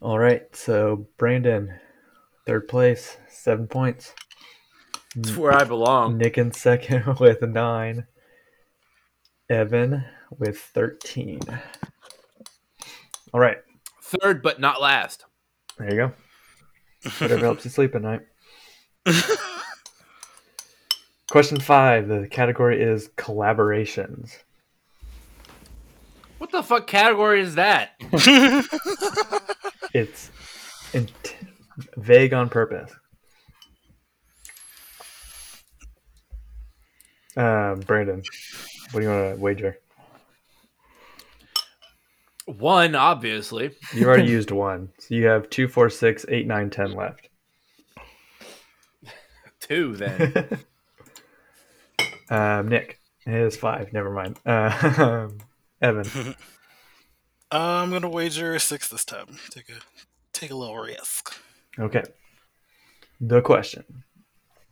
[0.01, 0.53] All right.
[0.53, 1.79] So Brandon,
[2.45, 4.13] third place, seven points.
[5.15, 6.17] It's where I belong.
[6.17, 8.05] Nick in second with nine.
[9.49, 10.03] Evan
[10.37, 11.39] with 13.
[13.33, 13.57] All right.
[14.21, 15.25] Third, but not last.
[15.77, 16.11] There you go.
[17.19, 18.21] Whatever helps you sleep at night.
[21.29, 22.07] Question five.
[22.07, 24.37] The category is collaborations.
[26.37, 27.91] What the fuck category is that?
[29.95, 30.29] It's
[30.91, 31.37] int-
[31.95, 32.91] vague on purpose.
[37.37, 38.21] Um, Brandon,
[38.91, 39.77] what do you want to wager?
[42.45, 43.71] One, obviously.
[43.93, 47.29] You already used one, so you have two, four, six, eight, nine, ten left.
[49.59, 50.49] Two, then.
[52.27, 53.93] Um, Nick, it is five.
[53.93, 54.39] Never mind.
[54.43, 55.27] Uh,
[55.79, 56.33] Evan, Uh,
[57.51, 59.37] I'm gonna wager six this time.
[59.51, 59.73] Take a
[60.33, 61.31] take a little risk.
[61.77, 62.01] okay.
[63.21, 63.83] The question.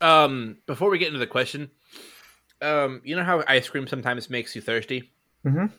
[0.01, 1.69] Um, before we get into the question,
[2.59, 5.12] um, you know how ice cream sometimes makes you thirsty,
[5.45, 5.71] Mhm.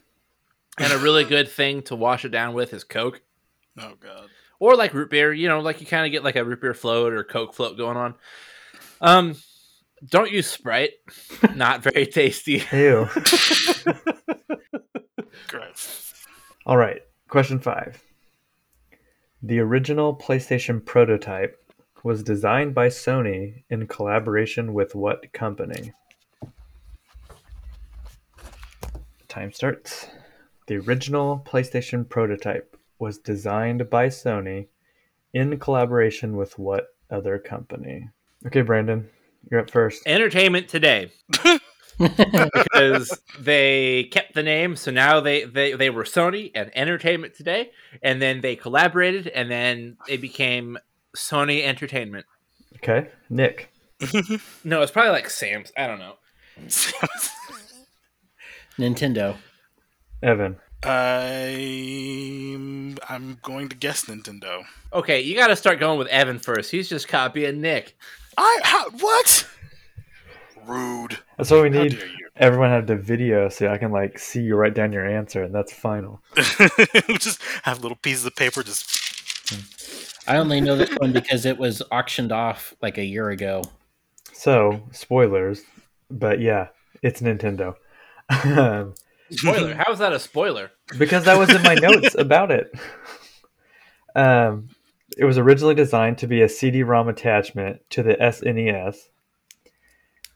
[0.78, 3.22] And a really good thing to wash it down with is Coke
[3.78, 4.28] Oh God.
[4.58, 5.32] or like root beer.
[5.32, 7.76] You know, like you kind of get like a root beer float or Coke float
[7.76, 8.14] going on.
[9.00, 9.36] Um,
[10.08, 10.92] don't use Sprite.
[11.54, 12.62] Not very tasty.
[12.72, 13.08] Ew.
[15.48, 16.14] Gross.
[16.66, 17.02] All right.
[17.28, 18.02] Question five.
[19.42, 21.60] The original PlayStation prototype
[22.02, 25.92] was designed by Sony in collaboration with what company?
[29.28, 30.06] Time starts.
[30.66, 34.68] The original PlayStation prototype was designed by Sony
[35.32, 38.08] in collaboration with what other company?
[38.46, 39.08] Okay, Brandon,
[39.50, 40.02] you're up first.
[40.06, 41.10] Entertainment Today.
[41.98, 47.70] because they kept the name, so now they, they they were Sony and Entertainment Today,
[48.02, 50.78] and then they collaborated, and then it became
[51.16, 52.26] Sony Entertainment.
[52.76, 53.70] Okay, Nick.
[54.64, 55.72] No, it's probably like Sam's.
[55.76, 56.14] I don't know.
[58.78, 59.36] Nintendo.
[60.24, 60.56] Evan.
[60.82, 62.16] I'm
[63.08, 64.64] I'm going to guess Nintendo.
[64.92, 66.70] Okay, you got to start going with Evan first.
[66.70, 67.96] He's just copying Nick.
[68.36, 69.46] I how, what?
[70.66, 71.18] Rude.
[71.36, 72.02] That's what we How need.
[72.36, 75.54] Everyone have the video so I can like see you write down your answer, and
[75.54, 76.22] that's final.
[76.34, 78.62] just have little pieces of paper.
[78.62, 83.62] Just I only know this one because it was auctioned off like a year ago.
[84.32, 85.62] So, spoilers,
[86.10, 86.68] but yeah,
[87.02, 87.76] it's Nintendo.
[88.44, 88.94] Um,
[89.36, 89.74] Spoiler.
[89.86, 90.70] How is that a spoiler?
[90.98, 92.72] because that was in my notes about it.
[94.14, 94.68] Um,
[95.16, 98.96] it was originally designed to be a CD-ROM attachment to the SNES.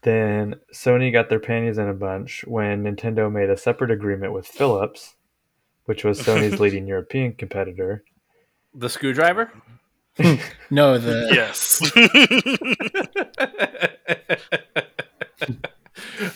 [0.01, 4.47] Then Sony got their panties in a bunch when Nintendo made a separate agreement with
[4.47, 5.15] Philips,
[5.85, 8.03] which was Sony's leading European competitor.
[8.73, 9.51] The screwdriver?
[10.69, 11.81] No, the Yes.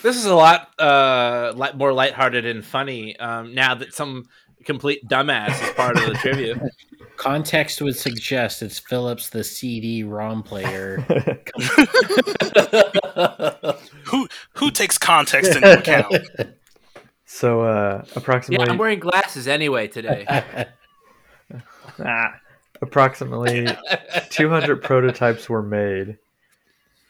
[0.02, 4.28] This is a lot uh li- more lighthearted and funny um now that some
[4.66, 6.60] complete dumbass is part of the trivia
[7.18, 10.98] context would suggest it's Philips, the CD-ROM player.
[14.06, 16.16] who who takes context into account?
[17.26, 18.04] so uh,
[18.50, 20.26] yeah i'm wearing glasses anyway today
[22.00, 22.40] Ah.
[22.82, 23.68] approximately
[24.32, 26.18] 200 prototypes were made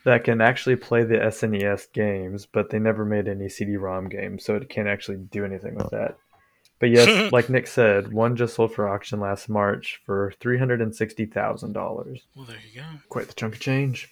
[0.06, 4.56] that can actually play the SNES games, but they never made any CD-ROM games, so
[4.56, 5.98] it can't actually do anything with oh.
[5.98, 6.18] that.
[6.80, 10.82] But yes, like Nick said, one just sold for auction last March for three hundred
[10.82, 12.22] and sixty thousand dollars.
[12.36, 12.88] Well, there you go.
[13.10, 14.10] Quite the chunk of change.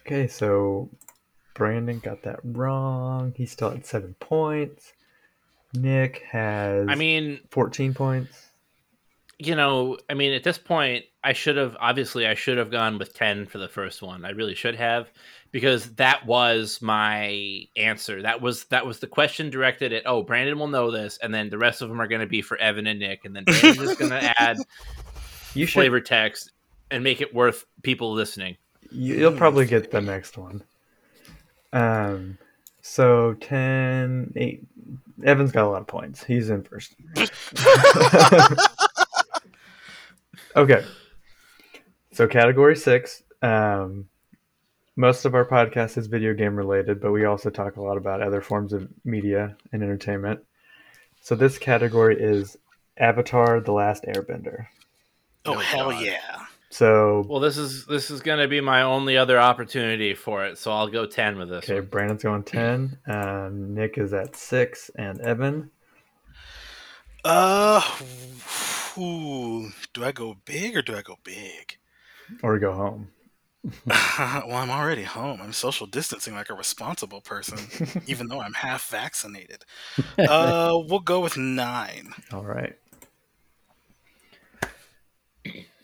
[0.00, 0.88] Okay, so
[1.54, 3.34] Brandon got that wrong.
[3.36, 4.92] He's still at seven points.
[5.74, 8.50] Nick has i mean 14 points.
[9.38, 12.98] you know i mean at this point i should have obviously i should have gone
[12.98, 15.10] with 10 for the first one i really should have
[15.52, 20.58] because that was my answer that was that was the question directed at oh brandon
[20.58, 22.86] will know this and then the rest of them are going to be for evan
[22.86, 24.56] and nick and then brandon's just going to add
[25.54, 26.52] You should flavor text
[26.90, 28.56] and make it worth people listening
[28.90, 30.62] You- You'll probably get the next one.
[31.74, 32.38] Um,
[32.80, 34.62] so 10, 8.
[35.24, 36.24] Evan's got a lot of points.
[36.24, 36.94] He's in first.
[40.56, 40.84] okay.
[42.18, 43.22] So category six.
[43.42, 44.08] Um,
[44.96, 48.20] most of our podcast is video game related, but we also talk a lot about
[48.20, 50.40] other forms of media and entertainment.
[51.20, 52.56] So this category is
[52.96, 54.66] Avatar: The Last Airbender.
[55.46, 56.04] Oh, Oh, hell God.
[56.04, 56.46] yeah.
[56.70, 60.58] So well this is this is going to be my only other opportunity for it
[60.58, 61.88] so i'll go 10 with this Okay, one.
[61.88, 62.98] Brandon's going 10.
[63.06, 64.90] Um, Nick is at 6.
[64.96, 65.70] And Evan?
[67.24, 67.80] Uh,
[68.98, 71.78] ooh, do I go big or do I go big?
[72.42, 73.08] Or go home.
[73.86, 75.40] well, I'm already home.
[75.42, 77.58] I'm social distancing like a responsible person,
[78.06, 79.64] even though I'm half vaccinated.
[80.16, 82.14] Uh, we'll go with nine.
[82.32, 82.76] All right.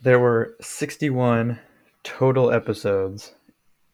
[0.02, 1.59] There were 61
[2.02, 3.33] total episodes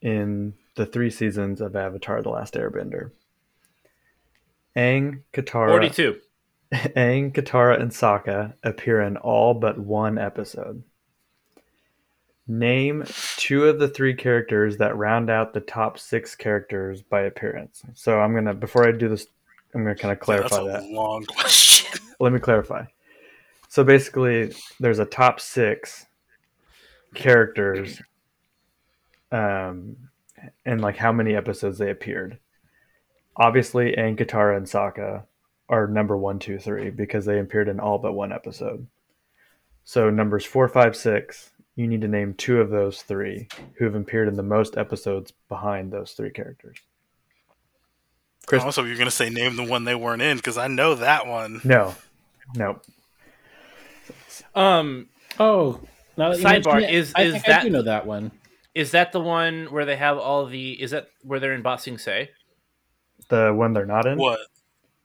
[0.03, 3.13] in the three seasons of Avatar The Last Airbender.
[4.77, 6.21] Aang, Katara, 42
[6.73, 10.83] Aang, Katara, and Sokka appear in all but one episode.
[12.51, 13.05] Name
[13.37, 17.85] two of the three characters that round out the top six characters by appearance.
[17.95, 19.29] So I'm gonna before I do this,
[19.73, 20.91] I'm gonna kind of clarify That's a that.
[20.91, 22.01] long question.
[22.21, 22.87] Let me clarify.
[23.69, 26.07] So basically, there's a top six
[27.15, 28.03] characters,
[29.31, 29.97] um,
[30.67, 32.41] and like how many episodes they appeared.
[33.37, 35.23] Obviously, Aang, Katara, and Sokka
[35.69, 38.89] are number one, two, three because they appeared in all but one episode.
[39.85, 41.50] So numbers four, five, six.
[41.77, 45.33] You need to name two of those three who have appeared in the most episodes
[45.49, 46.77] behind those three characters.
[48.47, 51.27] Chris- Also, you're gonna say name the one they weren't in because I know that
[51.27, 51.61] one.
[51.65, 51.95] No,
[52.57, 52.81] no.
[54.55, 55.81] um Oh,
[56.17, 58.07] now that you Sidebar, mention it, is- I is think I that- do know that
[58.07, 58.33] one.
[58.75, 60.81] Is that the one where they have all the?
[60.81, 62.31] Is that where they're in Ba Sing Se?
[63.29, 64.17] The one they're not in.
[64.19, 64.39] What?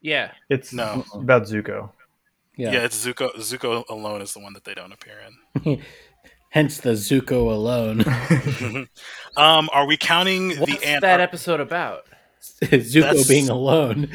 [0.02, 0.32] Yeah.
[0.50, 1.04] It's No.
[1.14, 1.92] about Zuko.
[2.58, 2.84] Yeah, Yeah.
[2.86, 3.34] it's Zuko.
[3.38, 5.16] Zuko alone is the one that they don't appear
[5.64, 5.84] in.
[6.56, 8.04] Hence the Zuko alone.
[9.38, 11.02] Um, are we counting What's the ant?
[11.02, 12.04] that episode about?
[12.64, 14.10] Zuko That's- being alone.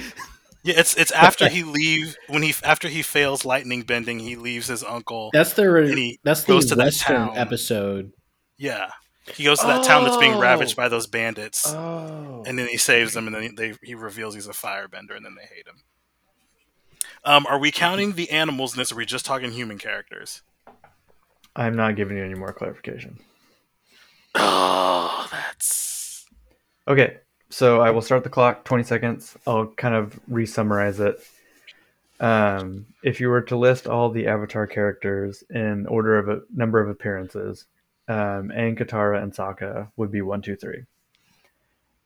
[0.65, 4.69] yeah, it's it's after he leave when he after he fails lightning bending, he leaves
[4.69, 5.29] his uncle.
[5.35, 7.37] That's the And that's the to Western town.
[7.37, 8.13] episode.
[8.57, 8.89] Yeah,
[9.35, 10.41] he goes to that town that's being Oh.
[10.41, 12.43] ravaged by those bandits, Oh.
[12.47, 15.35] and then he saves them, and then they he reveals he's a firebender, and then
[15.39, 15.83] they hate him.
[17.27, 18.91] Um, are we counting the animals in this?
[18.91, 20.41] Or are we just talking human characters?
[21.61, 23.19] I'm not giving you any more clarification.
[24.35, 26.25] Oh, that's
[26.89, 27.19] Okay,
[27.51, 28.65] so I will start the clock.
[28.65, 29.37] 20 seconds.
[29.47, 31.23] I'll kind of re-summarize it.
[32.19, 36.81] Um, if you were to list all the Avatar characters in order of a number
[36.81, 37.67] of appearances,
[38.09, 40.85] um, Aang, Katara, and Sokka would be one, two, three.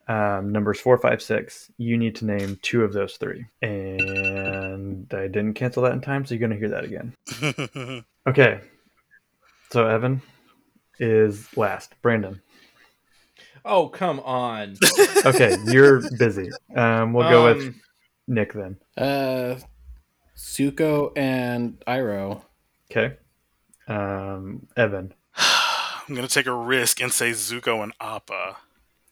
[0.08, 1.70] Um, numbers four, five, six.
[1.78, 6.26] You need to name two of those three, and I didn't cancel that in time,
[6.26, 8.04] so you're going to hear that again.
[8.26, 8.58] Okay,
[9.74, 10.22] so Evan
[11.00, 11.94] is last.
[12.00, 12.40] Brandon.
[13.64, 14.76] Oh, come on.
[15.26, 16.50] Okay, you're busy.
[16.76, 17.74] Um, we'll go with Um,
[18.28, 18.76] Nick then.
[18.94, 19.56] Uh,
[20.36, 22.42] Zuko and Iroh.
[22.90, 23.16] Okay.
[23.88, 25.14] Um, Evan.
[25.36, 28.56] I'm gonna take a risk and say Zuko and Appa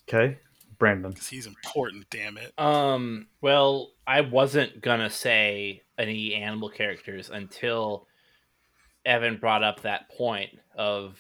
[0.07, 0.37] Okay.
[0.79, 1.13] Brandon.
[1.13, 2.11] because he's important.
[2.11, 2.53] Damn it.
[2.59, 3.29] Um.
[3.41, 8.07] Well, I wasn't gonna say any animal characters until
[9.05, 11.18] Evan brought up that point of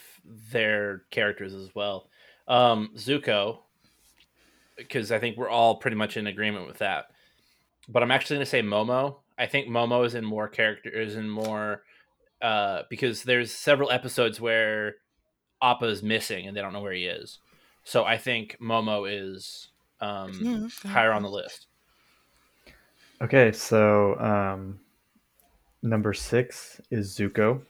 [0.52, 2.08] their characters as well.
[2.48, 3.58] Um, Zuko,
[4.76, 7.06] because I think we're all pretty much in agreement with that.
[7.88, 9.16] But I'm actually going to say Momo.
[9.38, 11.82] I think Momo is in more characters and more
[12.40, 14.96] uh, because there's several episodes where
[15.60, 17.38] Appa is missing and they don't know where he is.
[17.84, 19.68] So I think Momo is
[20.00, 21.66] um, higher on the list.
[23.20, 24.80] Okay, so um,
[25.82, 27.62] number six is Zuko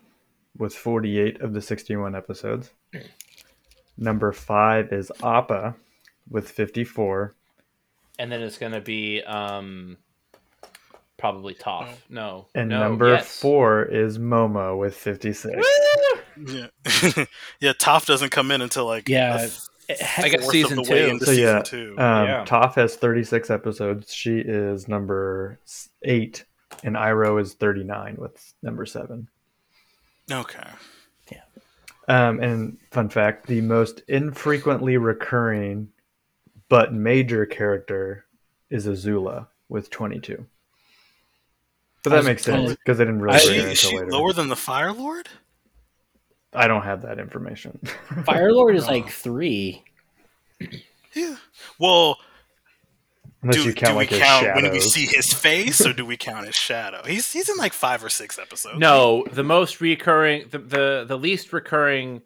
[0.57, 2.71] with 48 of the 61 episodes.
[3.97, 5.75] Number five is Appa
[6.29, 7.35] with 54.
[8.19, 9.97] And then it's going to be um,
[11.19, 11.89] probably Toph.
[12.09, 12.47] No.
[12.55, 13.39] And no, number yes.
[13.41, 15.55] four is Momo with 56.
[16.47, 16.67] Yeah,
[17.61, 17.73] yeah.
[17.73, 19.49] Toph doesn't come in until like Yeah.
[19.89, 21.11] a I guess season of the way two.
[21.11, 21.91] into So, season yeah, two.
[21.99, 22.45] Um, Yeah.
[22.47, 24.13] Toph has 36 episodes.
[24.15, 25.59] She is number
[26.05, 26.45] eight,
[26.85, 29.29] and Iroh is 39 with number seven.
[30.41, 30.69] Okay.
[31.31, 31.41] Yeah.
[32.09, 35.89] Um, and fun fact: the most infrequently recurring
[36.69, 38.25] but major character
[38.71, 40.45] is Azula with 22.
[42.03, 44.11] But that was makes sense because they didn't really I- She, her is she later.
[44.11, 45.29] lower than the Fire Lord?
[46.55, 47.79] I don't have that information.
[48.27, 48.91] Fire Lord is Oh.
[48.91, 49.85] like three.
[51.15, 51.37] Yeah.
[51.79, 52.19] Well,
[53.43, 54.63] Unless do, you count do like we his count shadows.
[54.63, 57.03] when we see his face, or do we count his shadow?
[57.05, 58.79] He's he's in like five or six episodes.
[58.79, 62.23] No, the most recurring, the, the, the least recurring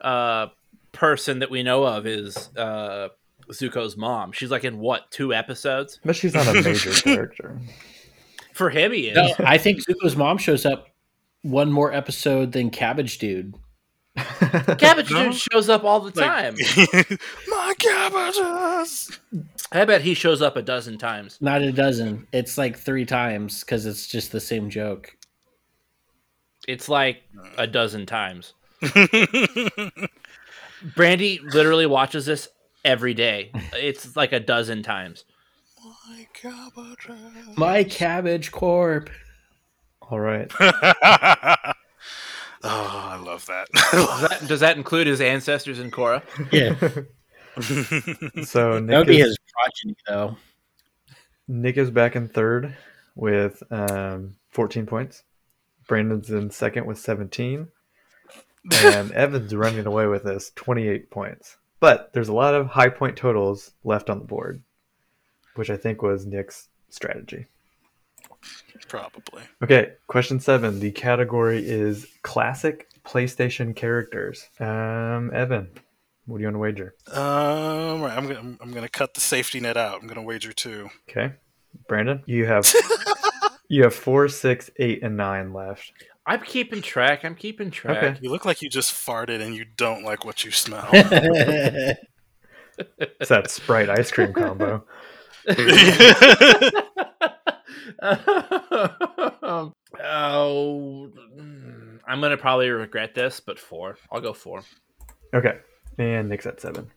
[0.00, 0.48] uh,
[0.90, 3.08] person that we know of is uh,
[3.50, 4.32] Zuko's mom.
[4.32, 6.00] She's like in what, two episodes?
[6.04, 7.60] But she's not a major character.
[8.52, 9.16] For him, he is.
[9.16, 10.88] No, I think Zuko's mom shows up
[11.42, 13.54] one more episode than Cabbage Dude.
[14.78, 15.24] Cabbage No?
[15.24, 16.56] Dude shows up all the Like- time.
[17.48, 19.18] My cabbages.
[19.72, 21.38] I bet he shows up a dozen times.
[21.40, 22.26] Not a dozen.
[22.32, 25.16] It's like three times because it's just the same joke.
[26.68, 27.22] It's like
[27.58, 28.54] a dozen times.
[30.94, 32.48] Brandy literally watches this
[32.84, 33.50] every day.
[33.74, 35.24] It's like a dozen times.
[36.08, 37.56] My cabbages.
[37.56, 39.10] My Cabbage Corp.
[40.02, 40.50] All right.
[42.62, 43.68] Oh, I love that.
[43.92, 46.22] Does that, does that include his ancestors in Korra?
[46.52, 46.74] Yeah,
[48.44, 50.36] So that Nick would be is, his progeny, though.
[51.48, 52.76] Nick is back in third
[53.14, 55.22] with um, 14 points.
[55.88, 57.68] Brandon's in second with 17.
[58.82, 61.56] And Evan's running away with this 28 points.
[61.78, 64.62] But there's a lot of high point totals left on the board,
[65.54, 67.46] which I think was Nick's strategy.
[68.88, 69.42] Probably.
[69.62, 70.80] Okay, question seven.
[70.80, 74.48] The category is classic PlayStation characters.
[74.60, 75.70] Um, Evan,
[76.26, 76.94] what do you want to wager?
[77.12, 80.00] Um, right, I'm gonna I'm gonna cut the safety net out.
[80.00, 80.88] I'm gonna wager two.
[81.08, 81.34] Okay,
[81.88, 82.72] Brandon, you have
[83.68, 85.92] you have four, six, eight, and nine left.
[86.26, 87.24] I'm keeping track.
[87.24, 88.02] I'm keeping track.
[88.02, 88.18] Okay.
[88.20, 90.88] You look like you just farted and you don't like what you smell.
[92.98, 94.84] It's that Sprite ice cream combo.
[100.02, 101.12] oh,
[102.08, 103.98] I'm gonna probably regret this, but four.
[104.10, 104.62] I'll go four.
[105.34, 105.58] Okay,
[105.98, 106.90] and Nick's at seven.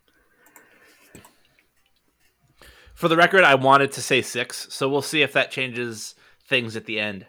[2.94, 6.16] For the record, I wanted to say six, so we'll see if that changes
[6.48, 7.26] things at the end.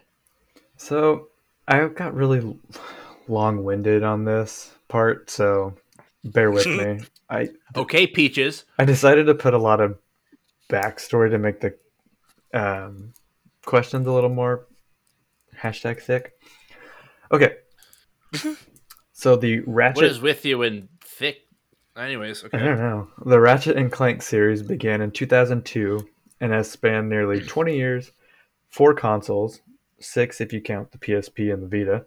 [0.75, 1.29] So
[1.67, 2.57] I got really
[3.27, 5.75] long-winded on this part, so
[6.25, 6.99] bear with me.
[7.29, 8.65] I Okay, Peaches.
[8.77, 9.97] I decided to put a lot of
[10.71, 11.75] backstory to make the
[12.53, 13.13] um,
[13.65, 14.67] questions a little more
[15.61, 16.33] hashtag thick.
[17.31, 17.55] Okay.
[19.11, 19.97] so the Ratchet.
[19.97, 21.47] What is with you in thick?
[21.97, 22.57] Anyways, okay.
[22.57, 23.09] I don't know.
[23.25, 26.07] The Ratchet and Clank series began in 2002
[26.39, 28.11] and has spanned nearly 20 years,
[28.69, 29.61] four consoles,
[29.99, 32.05] six if you count the PSP and the Vita,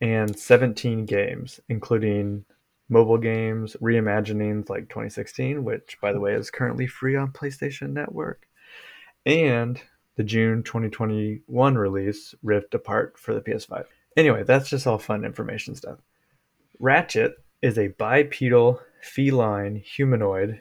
[0.00, 2.44] and 17 games, including
[2.90, 8.46] mobile games, reimaginings like 2016, which, by the way, is currently free on PlayStation Network,
[9.24, 9.80] and
[10.16, 13.86] the June 2021 release, Rift Apart for the PS5.
[14.16, 15.98] Anyway, that's just all fun information stuff.
[16.78, 20.60] Ratchet is a bipedal feline humanoid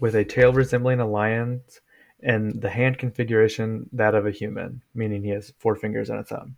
[0.00, 1.80] with a tail resembling a lion's
[2.22, 6.24] and the hand configuration that of a human, meaning he has four fingers and a
[6.24, 6.56] thumb.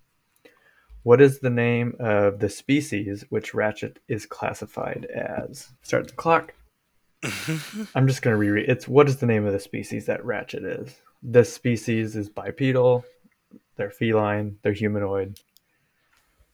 [1.04, 5.68] What is the name of the species which Ratchet is classified as?
[5.82, 6.54] Start the clock.
[7.94, 8.70] I'm just going to reread.
[8.70, 10.96] It's what is the name of the species that Ratchet is?
[11.22, 13.04] This species is bipedal.
[13.76, 14.56] They're feline.
[14.62, 15.40] They're humanoid.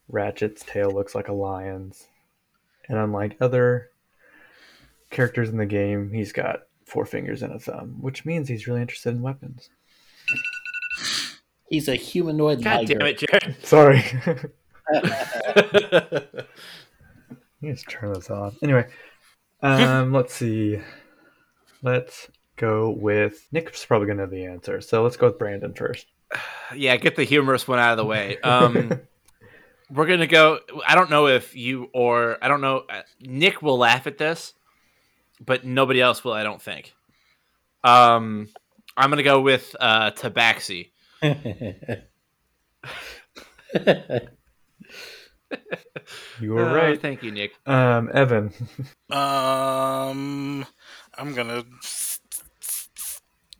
[0.08, 2.08] Ratchet's tail looks like a lion's.
[2.88, 3.90] And unlike other
[5.10, 8.80] characters in the game, he's got four fingers and a thumb, which means he's really
[8.80, 9.70] interested in weapons.
[11.70, 12.98] He's a humanoid God liger.
[12.98, 13.56] damn it, Jared.
[13.64, 14.04] Sorry.
[17.62, 18.54] You just turn this off.
[18.62, 18.86] Anyway,
[19.62, 20.80] um, let's see.
[21.82, 24.80] Let's go with Nick's probably gonna know the answer.
[24.80, 26.06] So let's go with Brandon first.
[26.74, 28.38] Yeah, get the humorous one out of the way.
[28.44, 29.00] Um,
[29.90, 30.60] we're gonna go.
[30.86, 32.84] I don't know if you or I don't know.
[32.88, 34.54] uh, Nick will laugh at this,
[35.44, 36.32] but nobody else will.
[36.32, 36.94] I don't think.
[37.82, 38.48] Um,
[38.96, 40.89] I'm gonna go with uh, Tabaxi.
[46.40, 47.00] You were Uh, right.
[47.00, 47.52] Thank you, Nick.
[47.66, 48.52] Um, Evan.
[49.10, 50.64] Um,
[51.18, 51.64] I'm gonna.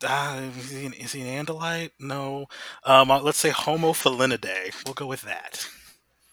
[0.03, 1.91] Uh, is, he an, is he an Andalite?
[1.99, 2.47] No.
[2.85, 4.73] Um, uh, let's say Homo felinidae.
[4.85, 5.67] We'll go with that.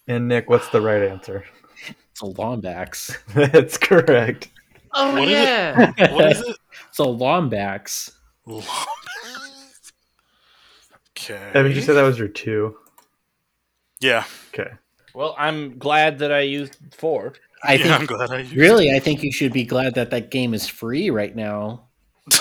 [0.07, 1.43] And Nick, what's the right answer?
[1.87, 3.17] It's a Lombax.
[3.51, 4.49] That's correct.
[4.93, 5.33] Oh What is it?
[5.33, 6.13] yeah.
[6.13, 6.57] What is it?
[6.89, 8.11] It's a Lombax.
[11.29, 11.51] Okay.
[11.53, 12.77] Evan, you said that was your two.
[13.99, 14.25] Yeah.
[14.53, 14.71] Okay.
[15.13, 17.33] well, I'm glad that I used four.
[17.63, 20.29] I yeah, I'm glad I used really, I think you should be glad that that
[20.31, 21.87] game is free right now.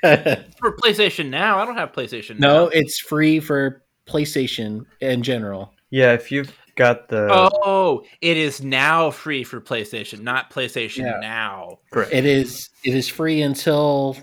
[0.00, 2.38] For PlayStation Now, I don't have PlayStation.
[2.38, 2.70] no, Now.
[2.72, 5.74] it's free for PlayStation in general.
[5.90, 11.18] Yeah, if you've got the Oh, it is now free for PlayStation, not PlayStation Yeah.
[11.20, 11.78] Now.
[11.90, 14.16] correct, It is it is free until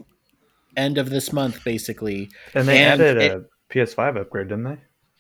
[0.77, 2.29] end of this month, basically.
[2.53, 4.77] and they and added it- a PS5 upgrade, didn't they?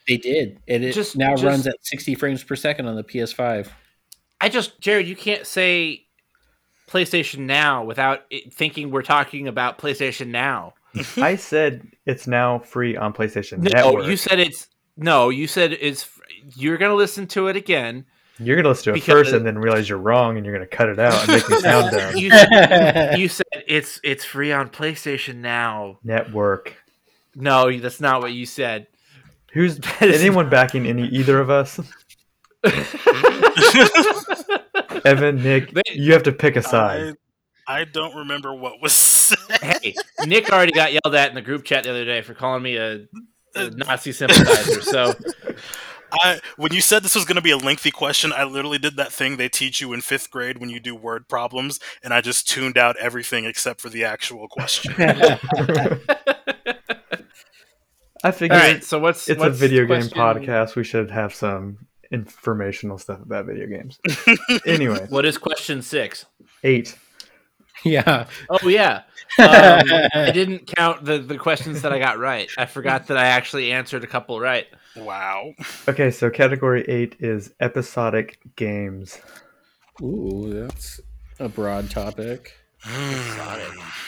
[0.07, 0.59] They did.
[0.67, 3.69] It, it Just- now just- runs at 60 frames per second on the PS5.
[4.39, 6.05] I just, Jared, you can't say
[6.87, 10.73] PlayStation Now without it thinking we're talking about PlayStation Now.
[11.17, 14.05] I said it's now free on PlayStation No, Network.
[14.05, 15.29] you said it's no.
[15.29, 16.07] You said it's.
[16.55, 18.05] You're gonna listen to it again.
[18.37, 20.89] You're gonna listen to it first, and then realize you're wrong, and you're gonna cut
[20.89, 22.15] it out and make me sound dumb.
[22.17, 25.99] You, said- you said it's it's free on PlayStation Now.
[26.03, 26.75] Network.
[27.35, 28.87] No, that's not what you said.
[29.53, 31.79] Who's That is anyone backing any either of us?
[35.05, 37.15] Evan, Nick, They- you have to pick a side.
[37.67, 39.37] I, I don't remember what was said.
[39.61, 42.63] hey, Nick already got yelled at in the group chat the other day for calling
[42.63, 43.05] me a,
[43.55, 44.81] a Nazi sympathizer.
[44.81, 45.13] So
[46.13, 48.95] I when you said this was going to be a lengthy question, I literally did
[48.97, 52.21] that thing they teach you in fifth grade when you do word problems, and I
[52.21, 54.93] just tuned out everything except for the actual question.
[58.23, 58.83] I figured right.
[58.83, 60.75] So what's it's a video game question- podcast.
[60.75, 61.77] We should have some
[62.11, 63.99] informational stuff about video games.
[64.65, 66.25] anyway, What is question six?
[66.63, 66.95] eight.
[67.83, 68.27] yeah.
[68.49, 69.03] Oh yeah.
[69.37, 69.49] Um,
[70.13, 72.49] I didn't count the, the questions that I got right.
[72.57, 74.65] I forgot that I actually answered a couple right.
[74.97, 75.53] Wow.
[75.87, 79.19] Okay, so category eight is episodic games.
[80.01, 80.99] Ooh, that's
[81.39, 82.53] a broad topic.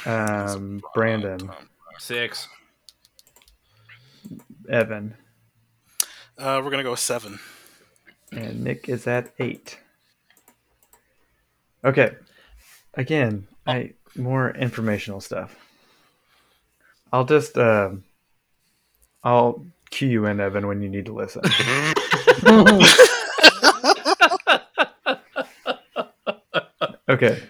[0.05, 1.49] Um, Brandon,
[1.97, 2.47] Six.
[4.69, 5.15] Evan,
[6.37, 7.39] Uh, we're gonna go with seven.
[8.31, 9.79] and Nick is at eight.
[11.83, 12.11] Okay,
[12.93, 15.55] again, I more informational stuff.
[17.11, 18.03] I'll just um,
[19.23, 21.41] I'll cue you in, Evan, when you need to listen.
[27.09, 27.41] Okay.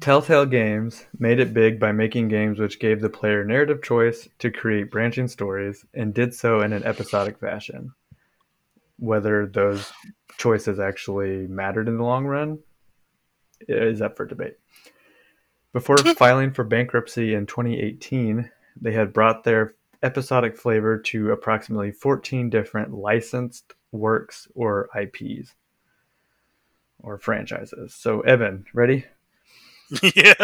[0.00, 4.50] Telltale Games made it big by making games which gave the player narrative choice to
[4.50, 7.94] create branching stories and did so in an episodic fashion.
[8.98, 9.90] Whether those
[10.36, 12.58] choices actually mattered in the long run
[13.66, 14.58] is up for debate.
[15.72, 19.74] Before filing for bankruptcy in 2018, they had brought their
[20.04, 25.54] episodic flavor to approximately 14 different licensed works or IPs
[27.00, 27.94] or franchises.
[27.94, 29.06] So, Evan, ready?
[30.14, 30.34] yeah.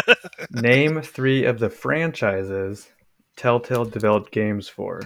[0.51, 2.89] Name three of the franchises
[3.37, 5.01] Telltale developed games for.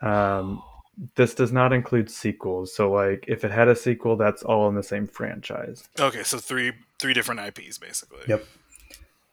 [0.00, 0.62] Um,
[1.16, 2.74] this does not include sequels.
[2.74, 5.88] So, like, if it had a sequel, that's all in the same franchise.
[5.98, 8.20] Okay, so three three different IPs basically.
[8.28, 8.44] Yep.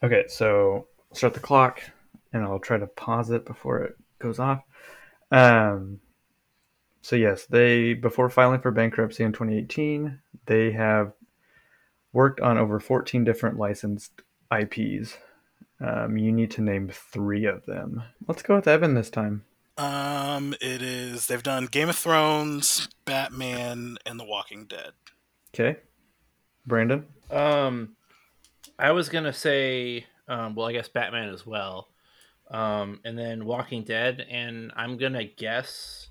[0.03, 1.81] Okay, so start the clock,
[2.33, 4.61] and I'll try to pause it before it goes off.
[5.31, 5.99] Um,
[7.01, 11.13] so yes, they before filing for bankruptcy in 2018, they have
[12.13, 14.21] worked on over 14 different licensed
[14.55, 15.17] IPs.
[15.79, 18.03] Um, you need to name three of them.
[18.27, 19.43] Let's go with Evan this time.
[19.77, 24.91] Um, it is they've done Game of Thrones, Batman, and The Walking Dead.
[25.53, 25.79] Okay,
[26.67, 27.07] Brandon.
[27.31, 27.95] Um,
[28.77, 31.87] I was gonna say, um, well, I guess Batman as well,
[32.51, 36.09] um, and then Walking Dead, and I'm gonna guess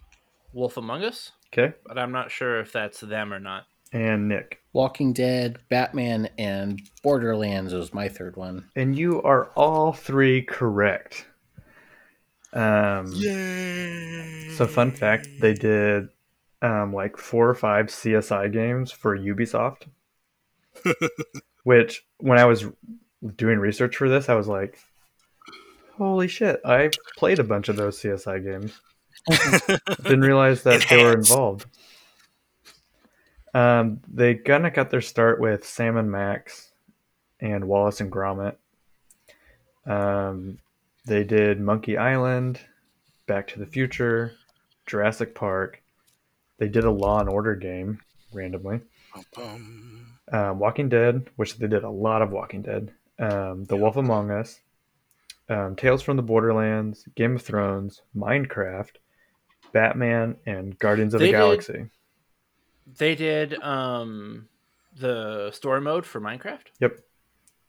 [0.53, 3.66] Wolf Among Us, Okay, but I'm not sure if that's them or not.
[3.93, 4.59] and Nick.
[4.72, 8.66] Walking Dead, Batman, and Borderlands was my third one.
[8.76, 11.26] And you are all three correct.
[12.53, 14.51] Um, Yay!
[14.57, 16.09] So, fun fact: they did
[16.62, 19.86] um, like four or five CSI games for Ubisoft,
[21.64, 22.64] Which, when I was
[23.36, 24.78] doing research for this, I was like,
[26.01, 26.61] "Holy shit!
[26.64, 28.80] I played a bunch of those CSI games.
[30.03, 31.66] Didn't realize that they were involved."
[33.53, 36.70] Um, they kind of got their start with Sam and Max
[37.40, 38.57] and Wallace and Gromit.
[39.86, 40.59] Um,
[41.05, 42.61] they did Monkey Island,
[43.26, 44.32] Back to the Future,
[44.86, 45.82] Jurassic Park.
[46.59, 48.01] They did a Law and Order game
[48.32, 48.80] randomly.
[50.32, 52.92] Um, Walking Dead, which they did a lot of Walking Dead.
[53.18, 54.61] Um, the Wolf Among Us,
[55.51, 58.92] um, Tales from the Borderlands, Game of Thrones, Minecraft,
[59.72, 61.86] Batman, and Guardians of They the did- Galaxy.
[62.98, 64.48] They did um
[64.96, 66.66] the story mode for Minecraft.
[66.80, 66.98] Yep.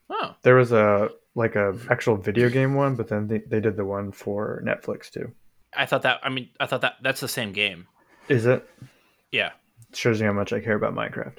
[0.10, 3.78] Oh, There was a like a actual video game one, but then they, they did
[3.78, 5.32] the one for Netflix too.
[5.76, 6.20] I thought that.
[6.24, 7.88] I mean, I thought that that's the same game.
[8.30, 8.68] Is it?
[9.32, 9.52] Yeah.
[9.90, 11.38] It Shows you how much I care about Minecraft.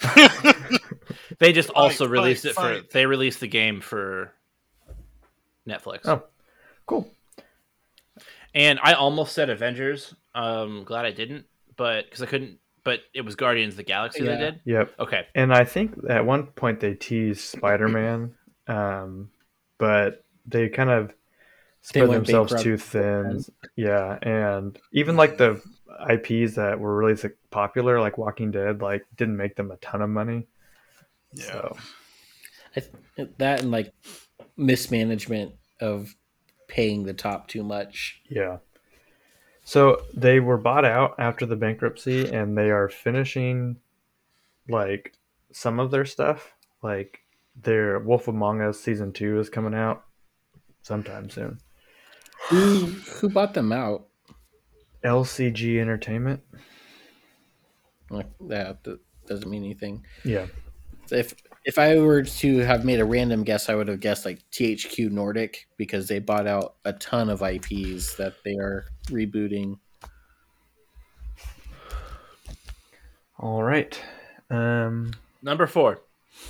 [1.38, 2.60] They just also Fight, released fight, it for.
[2.82, 2.90] fight.
[2.90, 4.32] They released the game for
[5.68, 6.00] Netflix.
[6.04, 6.22] Oh.
[6.86, 7.10] Cool.
[8.54, 10.14] And I almost said Avengers.
[10.34, 11.46] Um, glad I didn't,
[11.76, 12.58] but because I couldn't.
[12.84, 14.30] But it was Guardians of the Galaxy Yeah.
[14.32, 14.60] that did.
[14.64, 14.94] Yep.
[14.98, 15.26] Okay.
[15.36, 18.34] And I think at one point they teased Spider Man,
[18.66, 19.30] um,
[19.78, 21.14] but they kind of
[21.82, 23.44] spread themselves too thin.
[23.76, 25.62] Yeah, and even like the
[26.10, 27.16] IPs that were really
[27.50, 30.48] popular, like Walking Dead, like didn't make them a ton of money.
[31.34, 31.44] yeah.
[31.44, 31.76] So
[32.76, 32.80] I
[33.16, 33.92] th- that and like
[34.56, 36.14] mismanagement of
[36.68, 38.20] paying the top too much.
[38.28, 38.58] yeah.
[39.64, 43.76] So they were bought out after the bankruptcy, and they are finishing
[44.68, 45.12] like
[45.52, 46.54] some of their stuff.
[46.82, 47.20] Like
[47.54, 50.04] their Wolf Among Us season two is coming out
[50.82, 51.60] sometime soon.
[52.48, 54.08] Who who bought them out?
[55.04, 56.40] LCG Entertainment.
[58.10, 60.04] Like that, that doesn't mean anything.
[60.24, 60.46] Yeah.
[61.10, 61.34] If
[61.64, 65.10] if I were to have made a random guess, I would have guessed like THQ
[65.10, 69.78] Nordic because they bought out a ton of IPs that they are rebooting.
[73.38, 74.00] All right.
[74.50, 76.00] Um, Number four.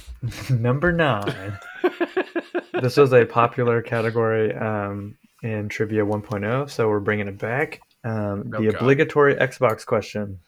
[0.50, 1.58] number nine.
[2.80, 7.80] this was a popular category um, in Trivia 1.0, so we're bringing it back.
[8.04, 8.74] Um, Oh, the God.
[8.82, 10.38] obligatory Xbox question.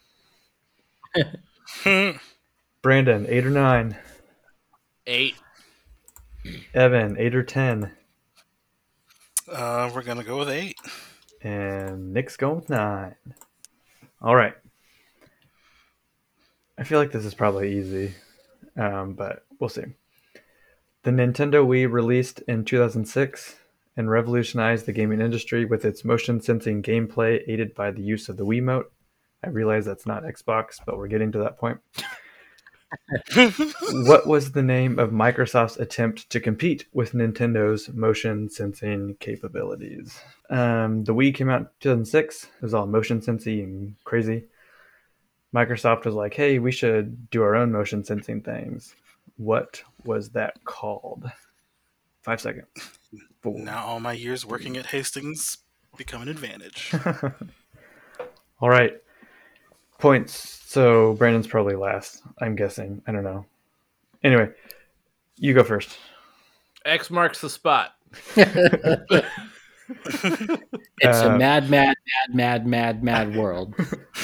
[2.81, 3.97] Brandon, eight or nine?
[5.07, 5.35] Eight.
[6.73, 7.91] Evan, eight or ten?
[9.51, 10.77] Uh, we're gonna go with eight.
[11.41, 13.15] And Nick's going with nine.
[14.21, 14.55] All right.
[16.77, 18.15] I feel like this is probably easy,
[18.75, 19.83] um, but we'll see.
[21.03, 23.55] The Nintendo Wii released in 2006
[23.95, 28.37] and revolutionized the gaming industry with its motion sensing gameplay aided by the use of
[28.37, 28.85] the Wiimote.
[29.43, 31.77] I realize that's not Xbox, but we're getting to that point.
[33.91, 40.19] What was the name of Microsoft's attempt to compete with Nintendo's motion sensing capabilities?
[40.49, 42.43] Um, the Wii came out in 2006.
[42.43, 44.45] It was all motion sensing and crazy.
[45.53, 48.93] Microsoft was like, hey, we should do our own motion sensing things.
[49.37, 51.31] What was that called?
[52.21, 52.67] Five seconds.
[53.41, 53.59] Four.
[53.59, 55.59] Now all my years working at Hastings
[55.95, 56.91] become an advantage.
[58.59, 58.93] All right.
[59.99, 60.61] Points.
[60.65, 63.01] So Brandon's probably last, I'm guessing.
[63.07, 63.45] I don't know.
[64.23, 64.49] Anyway,
[65.37, 65.97] you go first.
[66.85, 67.93] X marks the spot.
[69.87, 71.95] It's Uh, a mad, mad,
[72.33, 73.75] mad, mad, mad, mad world.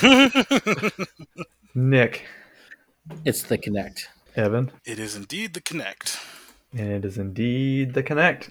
[1.76, 2.26] Nick,
[3.26, 4.06] It's the Kinect.
[4.36, 6.18] Evan, it is indeed the Kinect.
[6.74, 8.50] and it is indeed the Kinect.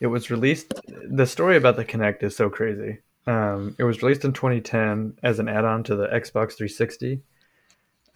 [0.00, 0.74] It was released.
[0.86, 2.98] The story about the Kinect is so crazy.
[3.26, 7.20] Um, it was released in 2010 as an add-on to the Xbox 360.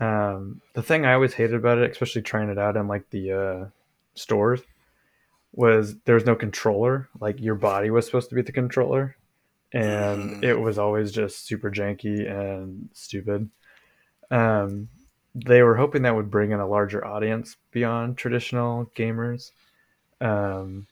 [0.01, 3.33] Um, the thing I always hated about it, especially trying it out in like the
[3.33, 3.67] uh,
[4.15, 4.61] stores,
[5.53, 7.09] was there was no controller.
[7.21, 9.17] Like your body was supposed to be the controller,
[9.73, 10.45] and Mhm.
[10.45, 13.49] it was always just super janky and stupid.
[14.31, 14.89] Um,
[15.35, 19.53] they were hoping that would bring in a larger audience beyond traditional gamers.
[20.21, 20.87] Um,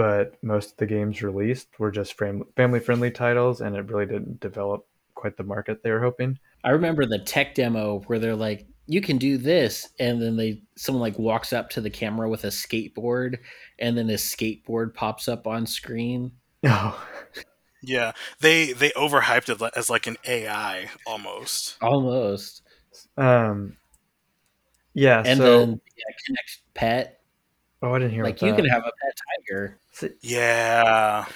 [0.00, 4.40] but most of the games released were just family friendly titles, and it really didn't
[4.40, 6.38] develop quite the market they were hoping.
[6.64, 10.62] I remember the tech demo where they're like, "You can do this," and then they
[10.74, 13.40] someone like walks up to the camera with a skateboard,
[13.78, 16.32] and then a skateboard pops up on screen.
[16.64, 17.06] Oh,
[17.82, 21.76] Yeah, they they overhyped it as like an AI almost.
[21.82, 22.62] Almost.
[23.18, 23.76] um,
[24.94, 25.22] yeah.
[25.24, 27.20] And so, then yeah, Kinect Pet.
[27.82, 28.62] oh, I didn't hear Like about you that.
[28.62, 29.14] can have a pet
[29.48, 29.78] tiger.
[30.00, 31.26] See- Yeah,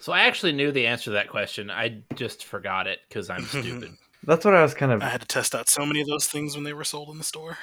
[0.00, 1.70] So I actually knew the answer to that question.
[1.70, 3.90] I just forgot it because I'm stupid.
[4.24, 6.28] That's what I was kind of I had to test out so many of those
[6.28, 7.58] things when they were sold in the store.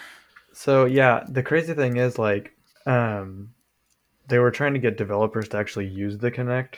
[0.54, 2.54] So yeah, the crazy thing is like
[2.86, 3.52] um
[4.28, 6.76] they were trying to get developers to actually use the Kinect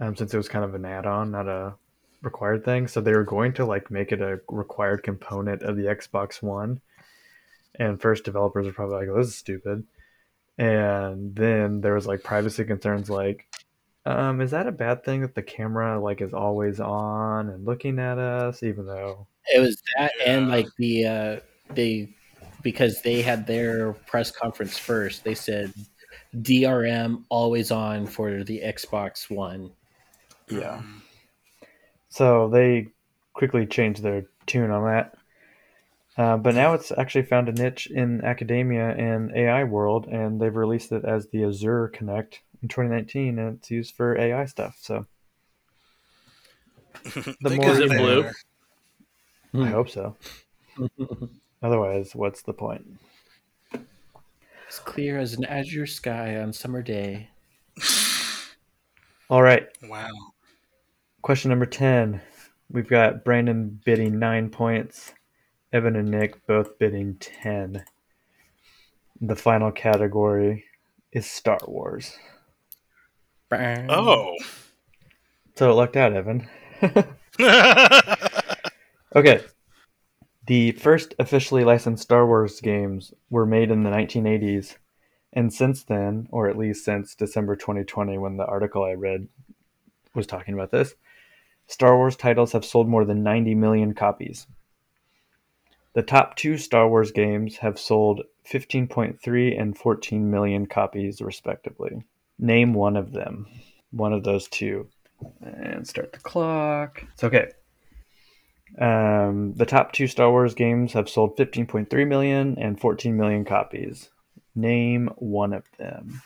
[0.00, 1.74] um, since it was kind of an add-on, not a
[2.22, 2.86] required thing.
[2.86, 6.80] So they were going to like make it a required component of the Xbox One.
[7.76, 9.84] And first developers were probably like, "Oh, this is stupid."
[10.58, 13.46] And then there was like privacy concerns like
[14.04, 17.98] um, is that a bad thing that the camera like is always on and looking
[17.98, 21.40] at us even though It was that and like the uh
[21.74, 22.14] they
[22.62, 25.72] because they had their press conference first, they said
[26.36, 29.70] DRM always on for the Xbox One.
[30.48, 30.82] yeah.
[32.08, 32.88] So they
[33.32, 35.14] quickly changed their tune on that.
[36.22, 40.54] Uh, but now it's actually found a niche in academia and AI world, and they've
[40.54, 44.76] released it as the Azure Kinect in 2019, and it's used for AI stuff.
[44.80, 45.04] So
[47.04, 48.30] The They more got Is it blue?
[49.64, 50.16] I hope so.
[51.62, 52.86] Otherwise, what's the point?
[54.68, 57.30] It's clear as an azure sky on summer day.
[59.28, 60.06] All right, Wow.
[61.22, 62.20] question number 10.
[62.70, 65.12] We've got Brandon bidding nine points,
[65.72, 67.84] Evan and Nick both bidding 10.
[69.20, 70.64] The final category
[71.12, 72.16] is Star Wars.
[73.88, 74.36] Oh.
[75.56, 76.48] So it lucked out, Evan.
[79.14, 79.42] Okay.
[80.46, 84.76] The first officially licensed Star Wars games were made in the 1980s,
[85.32, 89.28] and since then, or at least since December 2020, when the article I read
[90.14, 90.94] was talking about this,
[91.66, 94.46] Star Wars titles have sold more than 90 million copies.
[95.94, 101.20] The top two "Star Wars" games have sold fifteen point three and fourteen million copies
[101.20, 102.02] respectively.
[102.38, 103.46] Name one of them.
[103.90, 104.88] One of those two.
[105.40, 107.04] And start the clock.
[107.12, 107.52] It's okay.
[108.78, 114.08] Um, the top two Star Wars games have sold 15.3 million and 14 million copies.
[114.54, 116.22] Name one of them.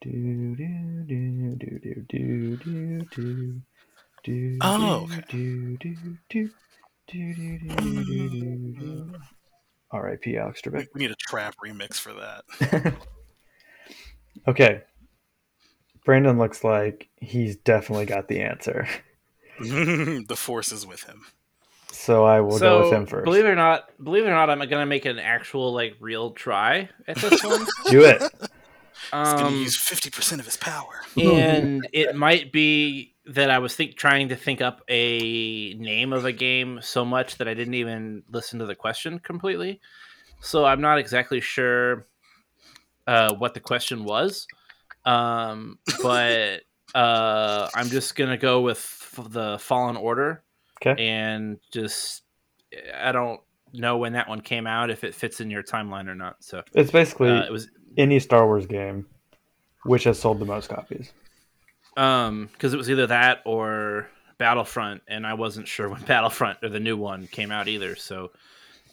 [0.00, 3.60] Do, do, do, do, do, do, do,
[4.24, 4.58] do.
[4.62, 5.24] Oh, okay.
[5.28, 5.96] Do, do,
[6.30, 6.50] do,
[9.90, 10.36] R.I.P.
[10.36, 10.86] Alex we, Trebek.
[10.94, 12.94] we need a trap remix for that.
[14.48, 14.82] okay.
[16.04, 18.86] Brandon looks like he's definitely got the answer.
[19.60, 21.24] the force is with him.
[21.90, 23.24] So I will go with him first.
[23.24, 26.32] believe it or not, believe it or not, I'm gonna make an actual like real
[26.32, 27.66] try at this one.
[27.90, 28.20] Do it.
[28.20, 28.30] He's
[29.10, 31.02] going to um, use 50% of his power.
[31.16, 36.24] and it might be that I was think trying to think up a name of
[36.24, 39.80] a game so much that I didn't even listen to the question completely.
[40.40, 42.06] So I'm not exactly sure
[43.06, 44.46] uh, what the question was,
[45.04, 46.62] um, but
[46.94, 50.42] uh, I'm just gonna go with f- the Fallen Order
[50.80, 51.02] Okay.
[51.02, 52.22] and just
[52.98, 53.40] I don't
[53.72, 56.36] know when that one came out if it fits in your timeline or not.
[56.40, 59.06] So It's basically uh, it was any Star Wars game
[59.84, 61.12] which has sold the most copies.
[61.98, 66.68] Um, because it was either that or Battlefront, and I wasn't sure when Battlefront or
[66.68, 67.96] the new one came out either.
[67.96, 68.30] So,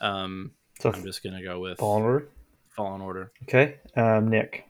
[0.01, 2.27] um, So I'm just gonna go with Fallen Order.
[2.75, 3.31] Fallen Order.
[3.43, 3.75] Okay.
[3.95, 4.65] Um, Nick.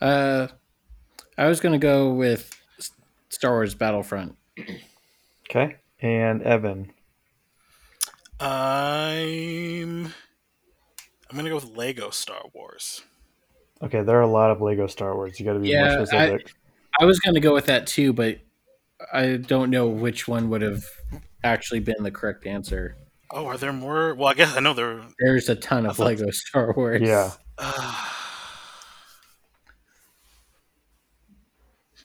[0.00, 0.46] Uh,
[1.36, 2.50] I was gonna go with
[3.28, 4.36] Star Wars Battlefront.
[5.50, 5.76] Okay.
[6.00, 6.92] And Evan.
[8.38, 10.06] I'm.
[10.06, 13.02] I'm going to go with Lego Star Wars.
[13.82, 15.40] Okay, there are a lot of Lego Star Wars.
[15.40, 16.48] You got to be Yeah, more specific.
[16.48, 16.65] I
[17.04, 18.38] was gonna go with that too, but
[19.12, 20.84] I don't know which one would have
[21.44, 22.96] actually been the correct answer.
[23.30, 24.14] Oh, are there more?
[24.14, 25.02] Well, I guess I know there.
[25.18, 27.02] There's a ton of thought- Lego Star Wars.
[27.02, 27.32] yeah.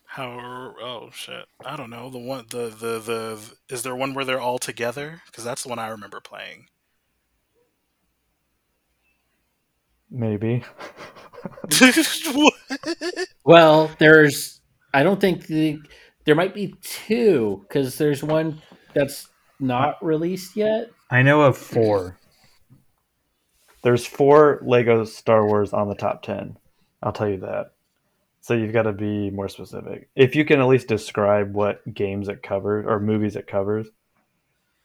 [0.05, 0.73] How?
[0.81, 1.45] Oh shit!
[1.65, 2.09] I don't know.
[2.09, 3.39] The one, the the the.
[3.73, 5.21] Is there one where they're all together?
[5.27, 6.67] Because that's the one I remember playing.
[10.09, 10.63] Maybe.
[12.33, 12.53] What?
[13.43, 14.60] Well, there's.
[14.93, 15.79] I don't think the
[16.25, 18.61] there might be two because there's one
[18.93, 19.27] that's
[19.59, 20.91] not released yet.
[21.09, 22.17] I know of four.
[23.83, 26.57] There's four Lego Star Wars on the top 10.
[27.01, 27.71] I'll tell you that.
[28.41, 30.09] So you've got to be more specific.
[30.15, 33.87] If you can at least describe what games it covers or movies it covers,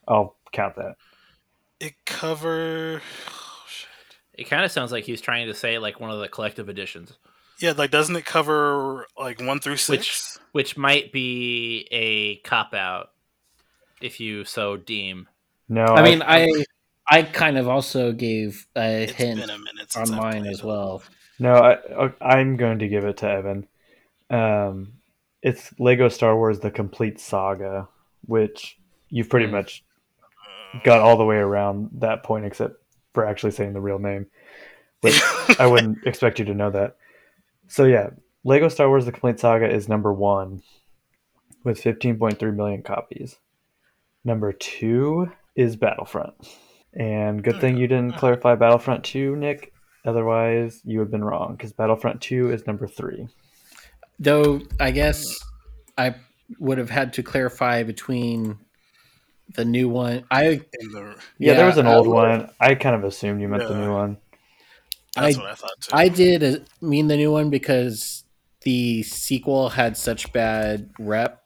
[0.09, 0.97] I'll count that.
[1.81, 3.03] it cover.
[3.29, 3.43] Oh.
[4.37, 7.15] It kind of sounds like he's trying to say like one of the collective editions,
[7.61, 10.39] Yeah, like doesn't it cover like one through six?
[10.53, 13.11] which might be a cop out
[14.01, 15.29] if you so deem.
[15.69, 16.65] No, I mean, I
[17.11, 20.47] I kind of also gave a It's hint been a minute since on I've mine
[20.47, 21.03] as well.
[21.39, 23.69] No, I, I'm going to give it to Evan.
[24.31, 24.95] Um,
[25.43, 27.89] it's Lego Star Wars: The Complete Saga,
[28.27, 28.79] which
[29.11, 29.53] you've pretty Hmm.
[29.53, 29.85] much
[30.85, 32.75] got all the way around that point, except
[33.15, 34.27] for actually saying the real name.
[35.01, 35.21] Which
[35.59, 36.97] I wouldn't expect you to know that.
[37.69, 38.11] So yeah,
[38.45, 40.63] Lego Star Wars: The Complete Saga is number one
[41.65, 43.37] with 15.3 million copies.
[44.25, 46.35] Number two is Battlefront,
[46.95, 49.73] and good thing you didn't clarify Battlefront Two, Nick.
[50.05, 53.29] Otherwise, you would have been wrong because Battlefront Two is number three.
[54.19, 55.25] Though I guess
[55.99, 56.15] I
[56.59, 58.59] would have had to clarify between
[59.55, 60.25] the new one.
[60.31, 60.45] I
[60.81, 62.51] In the, Yeah, there was an I old would've- one.
[62.61, 64.17] I kind of assumed you meant the new one.
[65.17, 65.91] That's I- what I thought too.
[65.93, 68.25] I did uh, mean the new one because
[68.63, 71.43] the sequel had such bad rep.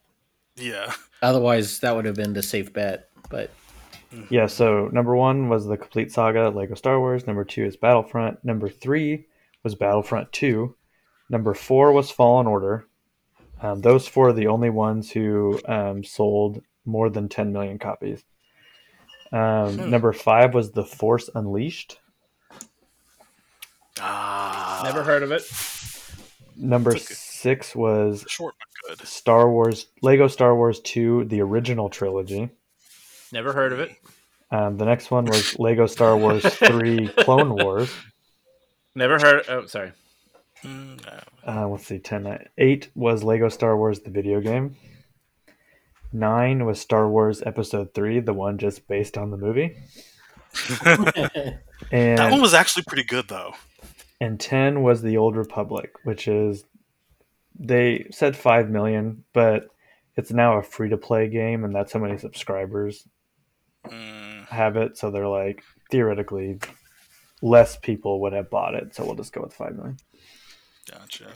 [0.56, 0.92] yeah.
[1.22, 3.10] Otherwise, that would have been the safe bet.
[3.28, 3.50] But
[4.30, 7.26] Yeah, so number one was the complete saga Lego Star Wars.
[7.26, 8.42] Number two is Battlefront.
[8.44, 9.26] Number three
[9.62, 10.74] was Battlefront 2.
[11.28, 12.86] Number four was Fallen Order.
[13.60, 18.24] Um, those four are the only ones who um, sold more than 10 million copies.
[19.32, 19.90] Um, Hmm.
[19.90, 21.99] Number five was The Force Unleashed.
[24.00, 25.42] Ah, Never heard of it.
[26.56, 28.54] Number six was Short
[28.86, 29.06] but good.
[29.06, 32.50] Star Wars, Lego Star Wars 2, the original trilogy.
[33.32, 33.92] Never heard of it.
[34.50, 37.90] Um, the next one was Lego Star Wars 3 Clone Wars.
[38.94, 39.44] Never heard.
[39.48, 39.92] Oh, sorry.
[40.64, 42.46] Uh, let's see, 10.
[42.58, 44.76] 8 was Lego Star Wars, the video game.
[46.12, 49.76] 9 was Star Wars Episode 3, the one just based on the movie.
[51.92, 53.54] And, that one was actually pretty good though.
[54.20, 56.64] And 10 was The Old Republic, which is,
[57.58, 59.68] they said 5 million, but
[60.16, 63.06] it's now a free to play game, and that's how many subscribers
[63.86, 64.98] Mm, have it.
[64.98, 66.58] So they're like, theoretically,
[67.42, 68.94] less people would have bought it.
[68.94, 69.96] So we'll just go with 5 million.
[70.90, 71.32] gotcha.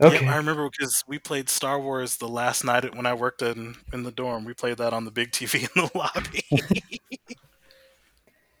[0.00, 0.24] Okay.
[0.24, 3.74] Yeah, I remember because we played Star Wars the last night when I worked in
[3.92, 4.44] in the dorm.
[4.44, 6.44] We played that on the big TV in the lobby.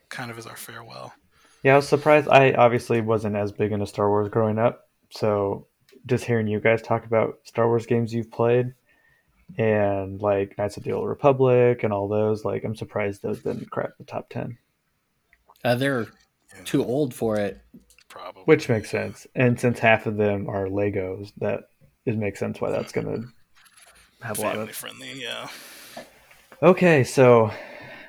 [0.08, 1.14] kind of as our farewell.
[1.64, 2.28] Yeah, I was surprised.
[2.28, 5.66] I obviously wasn't as big into Star Wars growing up, so
[6.06, 8.72] just hearing you guys talk about Star Wars games you've played
[9.58, 13.70] and like Knights of the Old Republic and all those, like I'm surprised those didn't
[13.70, 14.58] crack the top ten.
[15.64, 16.06] uh, they're
[16.54, 17.60] Yeah, too old for it.
[18.08, 18.42] probably.
[18.44, 19.26] Which makes sense.
[19.34, 21.64] And since half of them are Legos, that
[22.06, 23.24] it makes sense why that's gonna
[24.22, 25.12] have a lot family of friendly.
[25.20, 25.48] Yeah.
[26.62, 27.50] Okay, so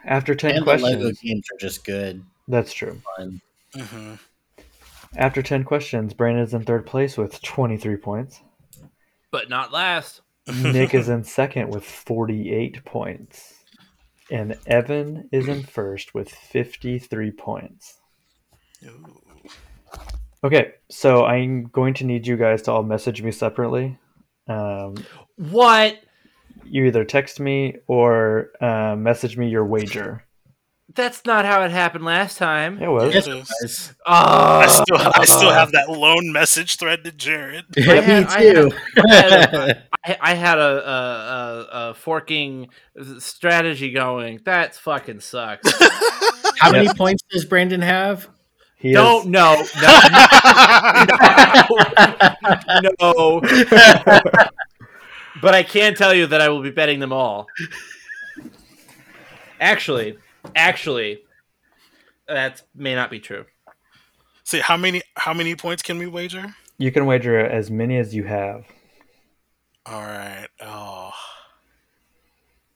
[0.06, 2.24] after ten and the Lego questions games are just good.
[2.50, 3.02] That's true.
[3.16, 3.42] Fun.
[3.74, 4.14] hmm
[5.16, 8.42] After ten questions, Brandon's in third place with twenty three points.
[9.32, 10.22] But not last.
[10.64, 13.54] Nick is in second with 48 points.
[14.32, 18.00] And Evan is in first with 53 points.
[18.84, 19.22] Ooh.
[20.44, 24.00] Okay, so I'm going to need you guys to all message me separately.
[24.48, 24.96] Um,
[25.36, 26.00] What?
[26.66, 30.24] you either text me or uh, message me your wager.
[30.96, 32.82] That's not how it happened last time.
[32.82, 33.14] It was.
[33.14, 33.48] Yes, it is.
[33.62, 33.94] guys.
[34.08, 37.66] Oh, I still, I still have that lone message thread to Jared.
[37.78, 38.72] Yeah, had- me I too.
[40.04, 42.70] I, I had a, a, a, a forking
[43.20, 44.40] strategy going.
[44.46, 45.72] That fucking sucks.
[46.58, 48.28] How many points does Brandon have?
[48.78, 50.00] He Don't is, no no
[53.00, 53.42] no.
[55.42, 57.48] but I can tell you that I will be betting them all.
[59.60, 60.18] Actually,
[60.56, 61.24] actually,
[62.28, 63.46] that may not be true.
[64.44, 66.56] See how many how many points can we wager?
[66.78, 68.66] you can wager as many as you have.
[69.86, 70.48] All right.
[70.62, 71.12] Oh,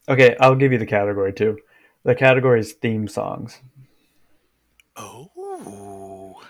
[0.10, 1.58] Okay, I'll give you the category too.
[2.04, 3.60] The category is theme songs.
[4.98, 6.42] oh.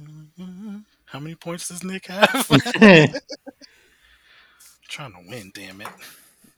[0.00, 0.84] Mhm.
[1.06, 2.46] How many points does Nick have?
[4.88, 5.88] trying to win, damn it.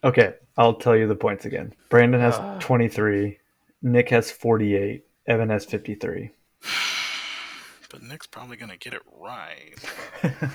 [0.03, 1.74] Okay, I'll tell you the points again.
[1.88, 2.57] Brandon has Ah.
[2.61, 3.38] 23,
[3.82, 6.30] Nick has 48, Evan has 53.
[7.90, 9.74] But Nick's probably gonna get it right.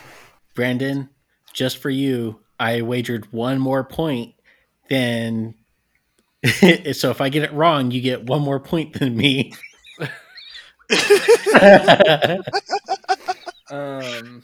[0.55, 1.09] Brandon,
[1.51, 4.35] just for you, I wagered one more point.
[4.89, 5.55] Then,
[6.93, 9.53] so if I get it wrong, you get one more point than me.
[13.71, 14.43] Um,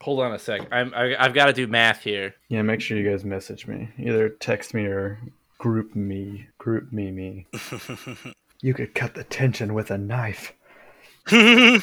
[0.00, 0.62] hold on a sec.
[0.72, 2.34] I'm I, I've got to do math here.
[2.48, 3.88] Yeah, make sure you guys message me.
[3.98, 5.18] Either text me or
[5.58, 6.48] group me.
[6.58, 7.46] Group me me.
[8.62, 10.52] You could cut the tension with a knife.
[11.26, 11.80] I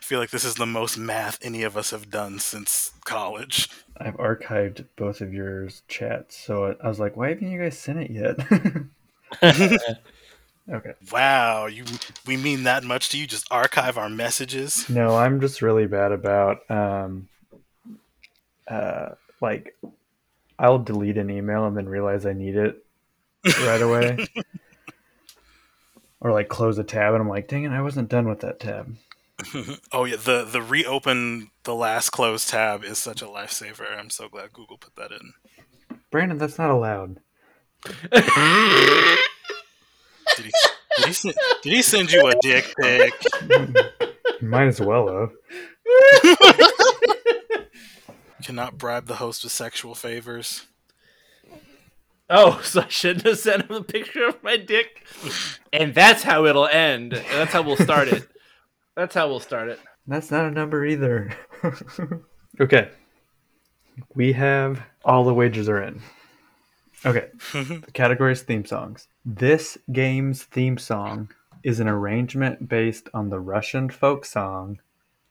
[0.00, 3.68] feel like this is the most math any of us have done since college.
[3.96, 7.98] I've archived both of your chats, so I was like, why haven't you guys sent
[7.98, 8.36] it yet?
[10.70, 10.94] okay.
[11.10, 11.84] Wow, you
[12.26, 13.26] we mean that much to you?
[13.26, 14.88] Just archive our messages?
[14.88, 17.28] No, I'm just really bad about um
[18.68, 19.10] uh
[19.40, 19.76] like
[20.58, 22.84] I'll delete an email and then realize I need it
[23.44, 24.26] right away.
[26.20, 28.60] or like close a tab and I'm like, dang it, I wasn't done with that
[28.60, 28.96] tab.
[29.92, 33.98] oh yeah, the the reopen the last closed tab is such a lifesaver.
[33.98, 35.32] I'm so glad Google put that in.
[36.10, 37.18] Brandon, that's not allowed.
[40.36, 40.52] Did he,
[40.96, 43.12] did he, send, did he send you a dick pic?
[44.40, 45.32] Might as well have.
[48.42, 50.66] Cannot bribe the host with sexual favors.
[52.28, 55.06] Oh, so I shouldn't have sent him a picture of my dick.
[55.72, 57.12] And that's how it'll end.
[57.12, 58.26] That's how we'll start it.
[58.96, 59.78] That's how we'll start it.
[60.06, 61.30] That's not a number either.
[62.60, 62.90] okay.
[64.14, 66.02] We have all the wagers are in.
[67.04, 67.28] Okay.
[67.52, 69.06] the category is theme songs.
[69.24, 71.30] This game's theme song
[71.62, 74.80] is an arrangement based on the Russian folk song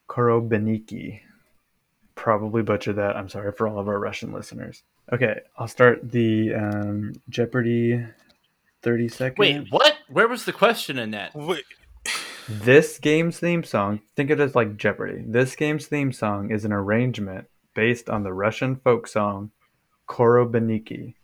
[0.07, 1.21] Korobeniki.
[2.15, 3.17] Probably butchered that.
[3.17, 4.83] I'm sorry for all of our Russian listeners.
[5.11, 8.05] Okay, I'll start the um, Jeopardy
[8.81, 9.37] 30 second.
[9.37, 9.97] Wait, what?
[10.07, 11.35] Where was the question in that?
[11.35, 11.65] Wait,
[12.47, 15.23] This game's theme song, think of it as like Jeopardy.
[15.25, 19.51] This game's theme song is an arrangement based on the Russian folk song
[20.07, 21.15] Korobeniki.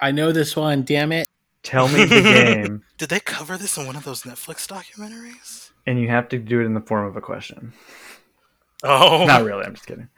[0.00, 0.82] I know this one.
[0.82, 1.26] Damn it!
[1.62, 5.70] Tell me the game, did they cover this in one of those Netflix documentaries?
[5.86, 7.72] and you have to do it in the form of a question.
[8.84, 10.08] Oh, Not really, I'm just kidding.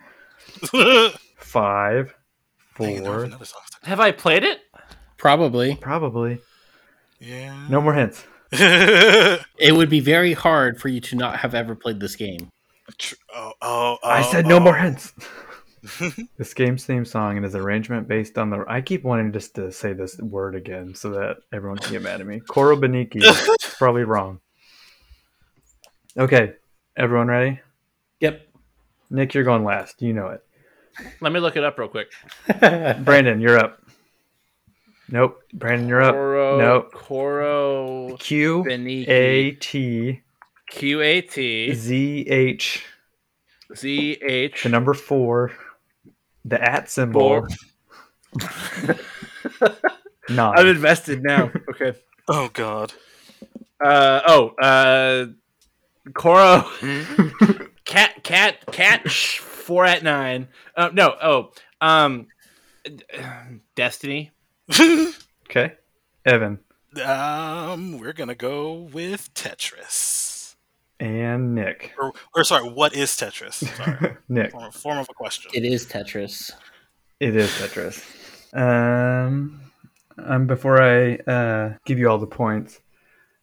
[1.37, 2.15] Five,
[2.79, 3.61] Dang I have four.
[3.83, 4.61] Have I played it?
[5.17, 5.77] Probably.
[5.77, 6.41] probably.
[7.21, 7.67] Yeah.
[7.69, 8.25] No more hints.
[9.59, 12.51] It would be very hard for you to not have ever played this game.
[12.99, 14.61] Tr- oh, oh, I oh, said no oh.
[14.61, 15.13] more hints.
[16.39, 18.65] this game's theme song and is arrangement based on the.
[18.67, 22.21] I keep wanting just to say this word again so that everyone can get mad
[22.21, 22.41] at me.
[22.49, 23.23] Korobeniki.
[23.79, 24.41] probably wrong.
[26.17, 26.55] Okay,
[26.97, 27.61] everyone ready?
[28.21, 28.49] Yep.
[29.11, 30.01] Nick, you're going last.
[30.01, 30.43] You know it.
[31.21, 32.13] Let me look it up real quick.
[32.61, 33.83] Brandon, you're up.
[35.09, 35.43] Nope.
[35.53, 36.15] Brandon, you're up.
[36.15, 36.93] Koro, Nope.
[36.93, 39.09] Koro Q Beniki.
[39.09, 40.23] A T
[40.71, 42.87] Q A T Z H.
[43.77, 44.63] Z H.
[44.63, 45.53] The number four.
[46.45, 47.21] The at symbol.
[47.21, 47.49] Four.
[50.29, 50.59] Nine.
[50.59, 51.51] I'm invested now.
[51.71, 51.95] Okay.
[52.29, 52.93] Oh God.
[53.85, 54.49] Uh oh.
[54.61, 55.27] Uh,
[56.15, 56.69] Koro.
[57.85, 58.23] cat.
[58.23, 58.67] Cat.
[58.73, 59.11] Cat.
[59.11, 60.49] Shh, four at nine.
[60.77, 61.15] Uh, no.
[61.23, 61.53] Oh.
[61.81, 62.29] Um.
[63.75, 64.33] Destiny.
[65.47, 65.75] Okay.
[66.25, 66.59] Evan
[67.03, 70.34] um, we're gonna go with Tetris.
[71.05, 71.93] And Nick.
[71.99, 73.65] Or, or sorry, what is Tetris?
[73.77, 74.53] Sorry, Nick.
[74.53, 75.51] form, of, form of a question.
[75.55, 76.51] It is Tetris.
[77.21, 78.03] It is Tetris.
[78.57, 79.61] Um,
[80.17, 82.81] um before I uh, give you all the points,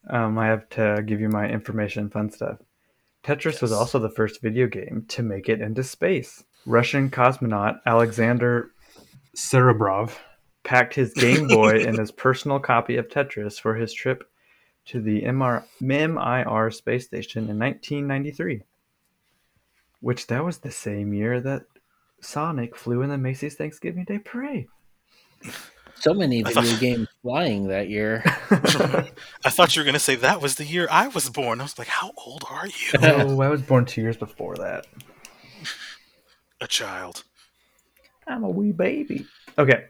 [0.09, 2.57] um, I have to give you my information fun stuff.
[3.23, 6.43] Tetris was also the first video game to make it into space.
[6.65, 8.71] Russian cosmonaut Alexander
[9.37, 10.17] Serebrov
[10.63, 14.23] packed his Game Boy and his personal copy of Tetris for his trip
[14.85, 18.63] to the MR, MIR space station in 1993.
[19.99, 21.63] Which that was the same year that
[22.21, 24.67] Sonic flew in the Macy's Thanksgiving Day Parade.
[25.95, 28.23] So many video thought- games flying that year.
[29.45, 31.59] I thought you were gonna say that was the year I was born.
[31.59, 32.73] I was like, how old are you?
[33.01, 34.87] oh, I was born two years before that.
[36.59, 37.23] a child.
[38.27, 39.27] I'm a wee baby.
[39.59, 39.85] Okay.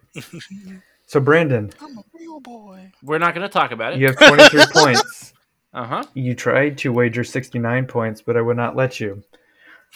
[1.06, 2.11] So, Brandon, I'm a real
[2.42, 2.92] boy.
[3.04, 4.00] We're not going to talk about it.
[4.00, 5.34] you have 23 points.
[5.74, 6.04] Uh huh.
[6.14, 9.24] You tried to wager 69 points, but I would not let you.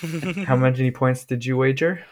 [0.45, 2.03] How many points did you wager?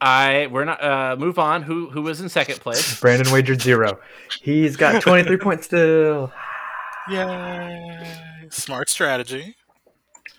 [0.00, 1.62] I we're not uh move on.
[1.62, 3.00] Who who was in second place?
[3.00, 4.00] Brandon wagered zero.
[4.42, 6.32] He's got 23 points still.
[7.08, 8.06] Yay!
[8.50, 9.54] Smart strategy.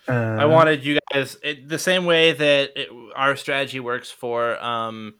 [0.06, 4.62] Uh, I wanted you guys it, the same way that it, our strategy works for
[4.62, 5.14] um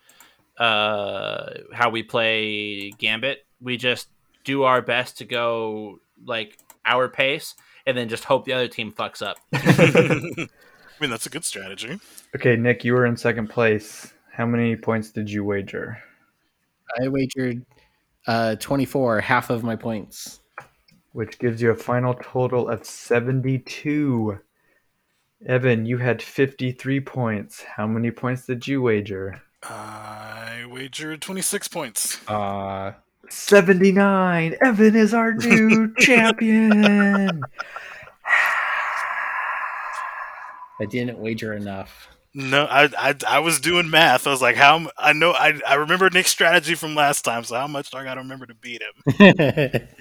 [0.59, 3.46] uh how we play Gambit.
[3.61, 4.09] We just
[4.45, 7.55] do our best to go like our pace
[7.87, 9.39] and then just hope the other team fucks up.
[9.53, 10.49] I
[11.01, 11.99] mean, that's a good strategy.
[12.35, 14.13] Okay, Nick, you were in second place.
[14.33, 15.99] How many points did you wager?
[17.01, 17.65] I wagered
[18.27, 20.41] uh, 24, half of my points.
[21.13, 24.39] Which gives you a final total of 72.
[25.47, 27.63] Evan, you had 53 points.
[27.63, 29.41] How many points did you wager?
[29.63, 32.29] I wagered 26 points.
[32.29, 32.93] Uh,
[33.31, 34.57] 79.
[34.61, 37.43] Evan is our new champion.
[40.79, 42.09] I didn't wager enough.
[42.35, 44.27] No, I, I I was doing math.
[44.27, 44.91] I was like, how?
[44.99, 47.45] I know I I remember Nick's strategy from last time.
[47.45, 49.89] So how much do I got to remember to beat him?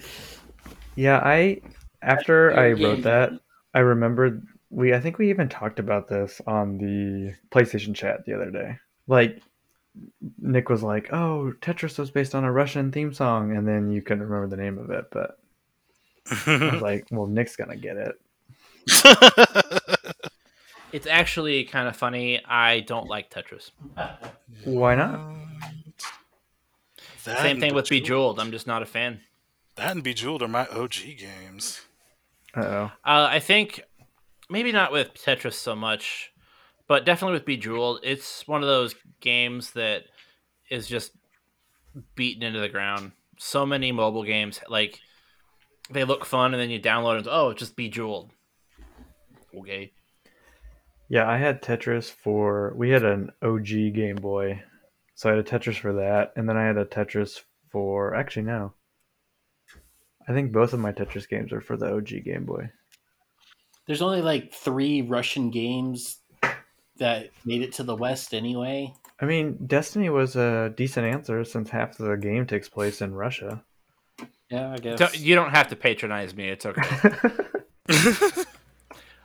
[0.96, 1.60] Yeah, I
[2.02, 3.32] after I wrote that,
[3.74, 8.34] I remembered we I think we even talked about this on the PlayStation chat the
[8.34, 8.78] other day.
[9.06, 9.40] Like
[10.38, 14.02] Nick was like, "Oh, Tetris was based on a Russian theme song," and then you
[14.02, 15.06] couldn't remember the name of it.
[15.10, 15.38] But
[16.46, 18.14] I was like, "Well, Nick's gonna get it."
[20.92, 22.42] It's actually kind of funny.
[22.42, 23.70] I don't like Tetris.
[24.64, 25.36] Why not?
[27.24, 28.36] That Same and thing with Bejeweled.
[28.36, 28.40] Bejeweled.
[28.40, 29.20] I'm just not a fan.
[29.74, 31.82] That and Bejeweled are my OG games.
[32.56, 32.84] Uh oh.
[33.04, 33.82] Uh, I think
[34.48, 36.32] maybe not with Tetris so much,
[36.88, 38.00] but definitely with Bejeweled.
[38.02, 38.94] It's one of those
[39.26, 40.04] games that
[40.70, 41.12] is just
[42.14, 43.12] beaten into the ground.
[43.38, 45.00] So many mobile games, like
[45.90, 47.26] they look fun, and then you download it.
[47.28, 48.30] Oh, it's just Bejeweled.
[49.58, 49.92] Okay.
[51.08, 52.72] Yeah, I had Tetris for.
[52.76, 54.62] We had an OG Game Boy,
[55.14, 58.14] so I had a Tetris for that, and then I had a Tetris for.
[58.14, 58.72] Actually, no.
[60.28, 62.70] I think both of my Tetris games are for the OG Game Boy.
[63.86, 66.18] There's only like three Russian games
[66.98, 68.92] that made it to the West anyway.
[69.18, 73.64] I mean, Destiny was a decent answer since half the game takes place in Russia.
[74.50, 74.98] Yeah, I guess.
[74.98, 76.48] Don't- you don't have to patronize me.
[76.48, 77.12] It's okay.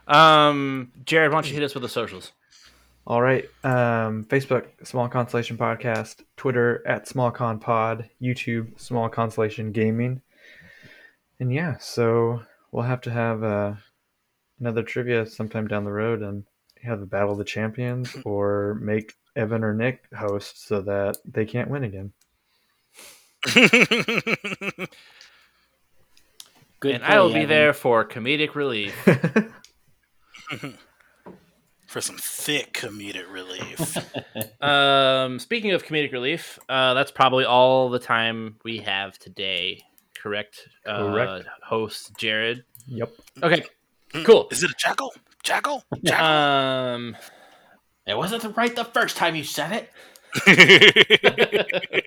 [0.08, 2.32] um, Jared, why don't you hit us with the socials?
[3.06, 3.44] All right.
[3.64, 6.22] Um, Facebook, Small Constellation Podcast.
[6.36, 8.08] Twitter, at Small Con Pod.
[8.20, 10.22] YouTube, Small Constellation Gaming.
[11.40, 13.74] And yeah, so we'll have to have uh,
[14.60, 16.44] another trivia sometime down the road and
[16.84, 21.44] have a Battle of the Champions or make Evan or Nick host so that they
[21.44, 22.12] can't win again.
[26.80, 28.94] Good and I will be there for comedic relief.
[31.86, 33.98] For some thick comedic relief.
[34.62, 39.82] um, speaking of comedic relief, uh, that's probably all the time we have today.
[40.18, 40.68] Correct.
[40.86, 41.46] Correct.
[41.46, 42.64] Uh, host Jared.
[42.86, 43.12] Yep.
[43.42, 43.62] Okay.
[44.24, 44.48] Cool.
[44.50, 45.12] Is it a jackal?
[45.42, 45.84] Jackal?
[46.02, 46.26] Jackal?
[46.26, 47.16] Um,
[48.06, 49.88] It wasn't right the first time you said
[50.44, 52.06] it.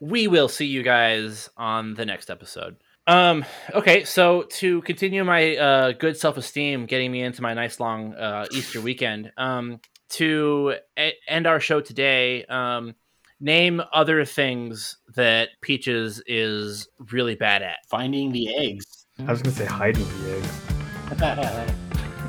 [0.00, 2.76] we will see you guys on the next episode.
[3.06, 7.78] Um, okay, so to continue my uh, good self esteem, getting me into my nice
[7.80, 9.80] long uh, Easter weekend, um,
[10.10, 12.94] to e- end our show today, um,
[13.40, 17.78] name other things that Peaches is really bad at.
[17.88, 19.06] Finding the eggs.
[19.18, 21.74] I was going to say hiding the eggs.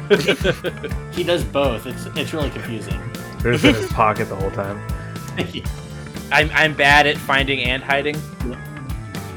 [1.14, 1.86] he does both.
[1.86, 3.00] It's it's really confusing.
[3.40, 4.82] They're in his pocket the whole time.
[6.32, 8.16] I'm, I'm bad at finding and hiding.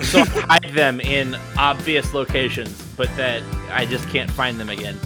[0.00, 4.98] So I hide them in obvious locations, but that I just can't find them again.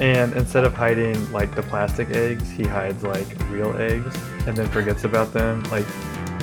[0.00, 4.68] And instead of hiding like the plastic eggs, he hides like real eggs and then
[4.68, 5.86] forgets about them, like,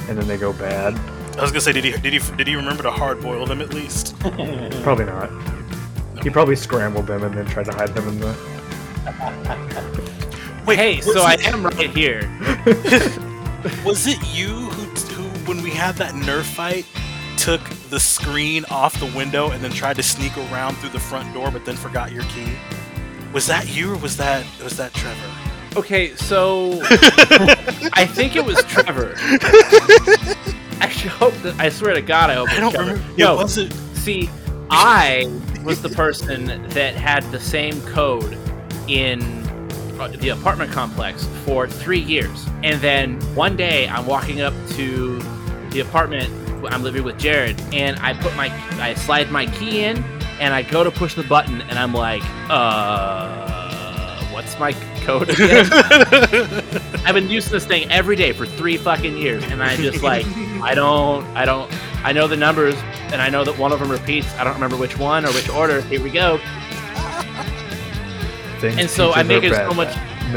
[0.07, 0.95] and then they go bad.
[1.37, 3.61] I was gonna say, did he did he did he remember to hard boil them
[3.61, 4.17] at least?
[4.19, 5.29] Probably not.
[6.23, 8.35] He probably scrambled them and then tried to hide them in the.
[10.65, 12.29] Wait, Hey, was so I am right here.
[13.85, 16.85] Was it you who, who, when we had that Nerf fight,
[17.37, 21.31] took the screen off the window and then tried to sneak around through the front
[21.33, 22.53] door, but then forgot your key?
[23.33, 25.31] Was that you, or was that was that Trevor?
[25.75, 26.79] Okay, so
[27.93, 29.13] I think it was Trevor.
[30.81, 32.91] I hope that I swear to God, I hope I it's don't Trevor.
[32.93, 33.13] remember.
[33.17, 33.73] No, It wasn't.
[33.95, 34.29] see,
[34.71, 35.29] I
[35.63, 38.37] was the person that had the same code
[38.87, 39.21] in
[39.99, 45.19] uh, the apartment complex for three years, and then one day I'm walking up to
[45.69, 46.29] the apartment.
[46.71, 48.49] I'm living with Jared, and I put my
[48.81, 50.03] I slide my key in,
[50.39, 55.67] and I go to push the button, and I'm like, uh, what's my code again?
[57.05, 60.25] I've been using this thing every day for three fucking years, and I just like,
[60.61, 61.71] I don't, I don't,
[62.05, 62.75] I know the numbers,
[63.11, 64.33] and I know that one of them repeats.
[64.35, 65.81] I don't remember which one or which order.
[65.81, 66.37] Here we go.
[68.59, 70.31] Things And so I teachers make it so much- at.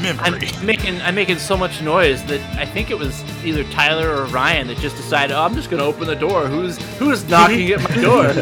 [0.00, 0.18] memory.
[0.20, 4.26] I'm making, I'm making so much noise that I think it was either Tyler or
[4.26, 6.46] Ryan that just decided, oh, I'm just gonna open the door.
[6.46, 8.32] Who's who's knocking at my door?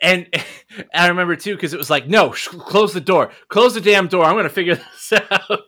[0.00, 0.44] And, and
[0.94, 4.08] I remember too because it was like, no, sh- close the door, close the damn
[4.08, 4.24] door.
[4.24, 4.74] I'm gonna figure
[5.10, 5.60] this out.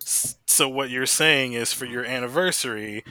[0.00, 3.04] So what you're saying is, for your anniversary,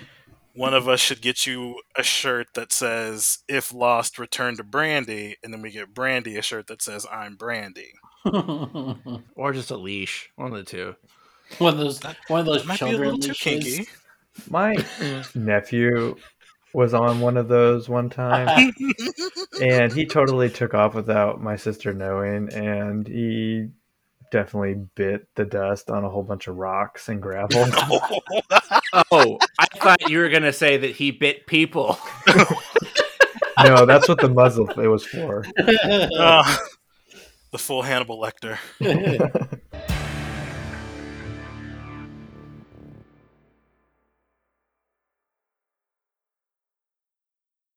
[0.54, 5.38] one of us should get you a shirt that says "If lost, return to Brandy,"
[5.44, 7.94] and then we get Brandy a shirt that says "I'm Brandy."
[8.26, 10.96] or just a leash, one of the two.
[11.60, 13.76] One of those one of those That might be a children little too leashes.
[13.78, 13.90] kinky.
[14.50, 14.76] My
[15.34, 16.16] nephew
[16.78, 18.72] was on one of those one time,
[19.62, 23.70] and he totally took off without my sister knowing, and he
[24.32, 27.66] definitely bit the dust on a whole bunch of rocks and gravel.
[29.12, 31.98] Oh, I thought you were gonna say that he bit people.
[33.64, 35.46] no, that's what the muzzle it was for.
[36.18, 36.60] Ah,
[37.52, 38.58] the full Hannibal Lecter.